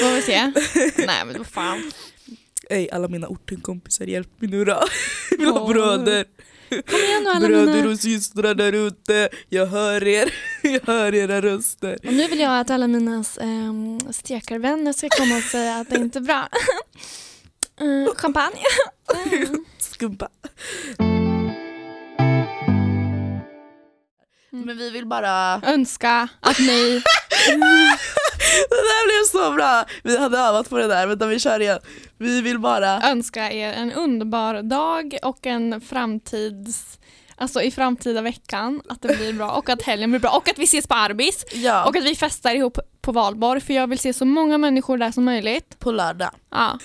får 0.01 0.15
vi 0.15 0.21
se. 0.21 0.51
Nej 1.05 1.25
men 1.25 1.37
vad 1.37 1.47
fan. 1.47 1.91
Ey 2.69 2.89
alla 2.89 3.07
mina 3.07 3.27
ortenkompisar 3.27 4.05
hjälp 4.05 4.41
mig 4.41 4.49
nu 4.49 4.65
då. 4.65 4.83
Mina 5.37 5.53
Åh. 5.53 5.69
bröder. 5.69 6.25
Kom 6.69 6.99
igen 6.99 7.23
nu 7.23 7.29
alla 7.29 7.47
Bröder 7.47 7.73
mina. 7.73 7.89
och 7.89 7.99
systrar 7.99 8.55
där 8.55 8.73
ute, 8.73 9.29
jag 9.49 9.65
hör 9.65 10.07
er. 10.07 10.33
Jag 10.63 10.81
hör 10.85 11.15
era 11.15 11.41
röster. 11.41 11.97
Och 12.07 12.13
nu 12.13 12.27
vill 12.27 12.39
jag 12.39 12.59
att 12.59 12.69
alla 12.69 12.87
mina 12.87 13.23
um, 13.41 14.13
stekarvänner 14.13 14.93
ska 14.93 15.09
komma 15.09 15.37
och 15.37 15.43
säga 15.43 15.75
att 15.75 15.89
det 15.89 15.95
inte 15.95 16.19
är 16.19 16.21
bra. 16.21 16.49
Mm, 17.81 18.09
champagne. 18.15 18.59
Mm. 19.31 19.65
Skumpa. 19.77 20.27
Mm. 20.99 21.51
Men 24.65 24.77
vi 24.77 24.89
vill 24.89 25.05
bara... 25.05 25.61
Önska 25.63 26.27
att 26.39 26.59
ni 26.59 26.65
Det 28.69 28.75
där 28.75 29.07
blev 29.07 29.41
så 29.41 29.51
bra! 29.51 29.85
Vi 30.03 30.17
hade 30.17 30.37
övat 30.37 30.69
på 30.69 30.77
det 30.77 30.87
där, 30.87 31.07
vänta 31.07 31.25
vi 31.25 31.39
kör 31.39 31.59
igen. 31.59 31.79
Vi 32.17 32.41
vill 32.41 32.59
bara... 32.59 33.01
önska 33.01 33.51
er 33.51 33.73
en 33.73 33.91
underbar 33.91 34.61
dag 34.61 35.17
och 35.23 35.45
en 35.45 35.81
framtids 35.81 36.99
Alltså 37.41 37.61
i 37.61 37.71
framtida 37.71 38.21
veckan, 38.21 38.81
att 38.89 39.01
det 39.01 39.17
blir 39.17 39.33
bra 39.33 39.51
och 39.51 39.69
att 39.69 39.81
helgen 39.81 40.09
blir 40.09 40.19
bra 40.19 40.29
och 40.29 40.49
att 40.49 40.59
vi 40.59 40.63
ses 40.63 40.87
på 40.87 40.93
Arbis 40.93 41.45
Ja, 41.53 41.85
och 41.85 41.95
att 41.95 42.03
vi 42.03 42.15
festar 42.15 42.55
ihop 42.55 42.79
på 43.01 43.11
valborg 43.11 43.61
för 43.61 43.73
jag 43.73 43.87
vill 43.87 43.99
se 43.99 44.13
så 44.13 44.25
många 44.25 44.57
människor 44.57 44.97
där 44.97 45.11
som 45.11 45.23
möjligt. 45.25 45.79
på 45.79 45.91
lördag. 45.91 46.31
Ja. 46.51 46.79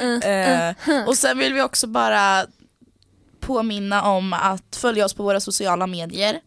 Mm. 0.00 0.74
Och 1.06 1.16
sen 1.16 1.38
vill 1.38 1.54
vi 1.54 1.62
också 1.62 1.86
bara 1.86 2.46
påminna 3.40 4.02
om 4.02 4.32
att 4.32 4.76
följa 4.76 5.04
oss 5.04 5.14
på 5.14 5.22
våra 5.22 5.40
sociala 5.40 5.86
medier. 5.86 6.40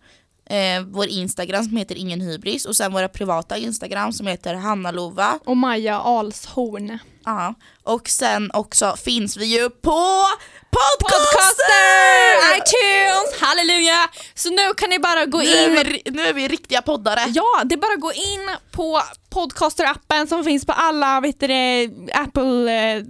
Eh, 0.45 0.84
vår 0.86 1.08
Instagram 1.08 1.63
som 1.63 1.77
heter 1.77 1.95
ingen 1.95 2.21
hybris 2.21 2.65
och 2.65 2.75
sen 2.75 2.93
våra 2.93 3.08
privata 3.08 3.58
Instagram 3.58 4.13
som 4.13 4.27
heter 4.27 4.54
Hanna 4.54 4.91
Lova. 4.91 5.39
Och 5.45 5.58
Maja 5.58 5.99
Alshorn. 5.99 6.99
Ja. 7.25 7.53
Och 7.84 8.10
sen 8.10 8.51
också 8.53 8.95
finns 9.03 9.38
vi 9.38 9.45
ju 9.45 9.69
på 9.69 10.23
Podcaster! 10.71 11.19
Podcaster! 11.19 12.57
iTunes! 12.57 13.41
Halleluja! 13.41 14.10
Så 14.36 14.49
nu 14.49 14.73
kan 14.73 14.89
ni 14.89 14.99
bara 14.99 15.25
gå 15.25 15.38
Nu 15.38 15.43
är, 15.49 15.67
in 15.69 15.75
vi, 15.75 15.84
ri- 15.84 16.12
nu 16.12 16.21
är 16.27 16.34
vi 16.34 16.47
riktiga 16.47 16.81
poddare. 16.81 17.19
Ja, 17.27 17.62
det 17.65 17.75
är 17.75 17.77
bara 17.77 17.93
att 17.93 17.99
gå 18.01 18.12
in 18.13 18.49
på 18.71 19.01
Podcaster-appen 19.29 20.27
som 20.27 20.43
finns 20.43 20.65
på 20.65 20.71
alla 20.73 21.19
vet 21.21 21.39
du, 21.39 21.47
det, 21.47 21.89
Apple 22.13 22.71
eh, 22.71 23.03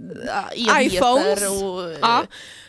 Ja, 0.56 0.80
iPhones. 0.80 1.42
Och, 1.62 1.90
eh, 1.90 1.98
Ja. 2.00 2.24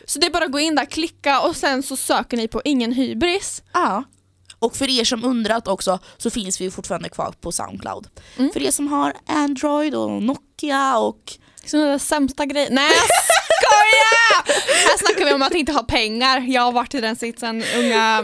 Så 0.06 0.18
det 0.18 0.26
är 0.26 0.30
bara 0.30 0.44
att 0.44 0.52
gå 0.52 0.58
in 0.60 0.74
där, 0.74 0.84
klicka 0.84 1.40
och 1.40 1.56
sen 1.56 1.82
så 1.82 1.96
söker 1.96 2.36
ni 2.36 2.48
på 2.48 2.62
ingen 2.64 2.92
hybris. 2.92 3.62
Ja. 3.72 4.04
Och 4.64 4.76
för 4.76 4.90
er 5.00 5.04
som 5.04 5.24
undrat 5.24 5.68
också 5.68 5.98
så 6.18 6.30
finns 6.30 6.60
vi 6.60 6.70
fortfarande 6.70 7.08
kvar 7.08 7.34
på 7.40 7.52
Soundcloud. 7.52 8.06
Mm. 8.38 8.52
För 8.52 8.62
er 8.62 8.70
som 8.70 8.88
har 8.88 9.12
Android 9.26 9.94
och 9.94 10.22
Nokia 10.22 10.98
och 10.98 11.32
Sådana 11.66 11.88
där 11.88 11.98
sämsta 11.98 12.46
grejer. 12.46 12.70
Nej 12.70 12.90
jag 12.90 13.06
skojar! 13.64 14.64
Här 14.88 14.98
snackar 14.98 15.24
vi 15.24 15.32
om 15.32 15.42
att 15.42 15.54
inte 15.54 15.72
ha 15.72 15.82
pengar. 15.82 16.40
Jag 16.40 16.62
har 16.62 16.72
varit 16.72 16.94
i 16.94 17.00
den 17.00 17.16
sitsen, 17.16 17.64
unga 17.76 18.22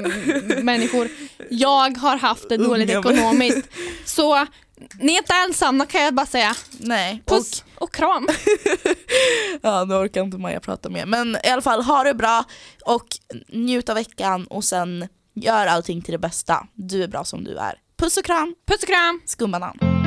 människor. 0.63 1.09
Jag 1.51 1.99
har 1.99 2.17
haft 2.17 2.49
det 2.49 2.57
dåligt 2.57 2.91
Unga 2.91 2.99
ekonomiskt. 2.99 3.69
Så 4.05 4.47
ni 5.01 5.13
är 5.13 5.19
inte 5.19 5.35
ensamma 5.35 5.87
kan 5.87 6.03
jag 6.03 6.15
bara 6.15 6.27
säga. 6.27 6.55
nej. 6.71 7.23
Puss 7.27 7.65
och 7.75 7.95
kram. 7.95 8.29
Ja, 9.63 9.85
nu 9.85 9.95
orkar 9.95 10.23
inte 10.23 10.39
Maja 10.39 10.61
prata 10.61 10.89
mer. 10.89 11.07
Men 11.07 11.37
i 11.45 11.49
alla 11.49 11.63
fall, 11.63 11.83
ha 11.83 12.05
det 12.05 12.15
bra 12.15 12.45
och 12.85 13.07
njut 13.49 13.89
av 13.89 13.95
veckan 13.95 14.47
och 14.47 14.65
sen 14.65 15.09
gör 15.43 15.67
allting 15.67 16.03
till 16.03 16.13
det 16.13 16.19
bästa. 16.19 16.67
Du 16.75 17.03
är 17.03 17.09
bra 17.09 17.25
som 17.25 17.45
du 17.45 17.57
är. 17.57 17.75
Puss 17.99 18.17
och 18.17 18.25
kram, 18.25 18.55
Puss 18.67 18.83
och 18.83 18.89
kram. 18.89 19.21
skumbanan. 19.25 20.00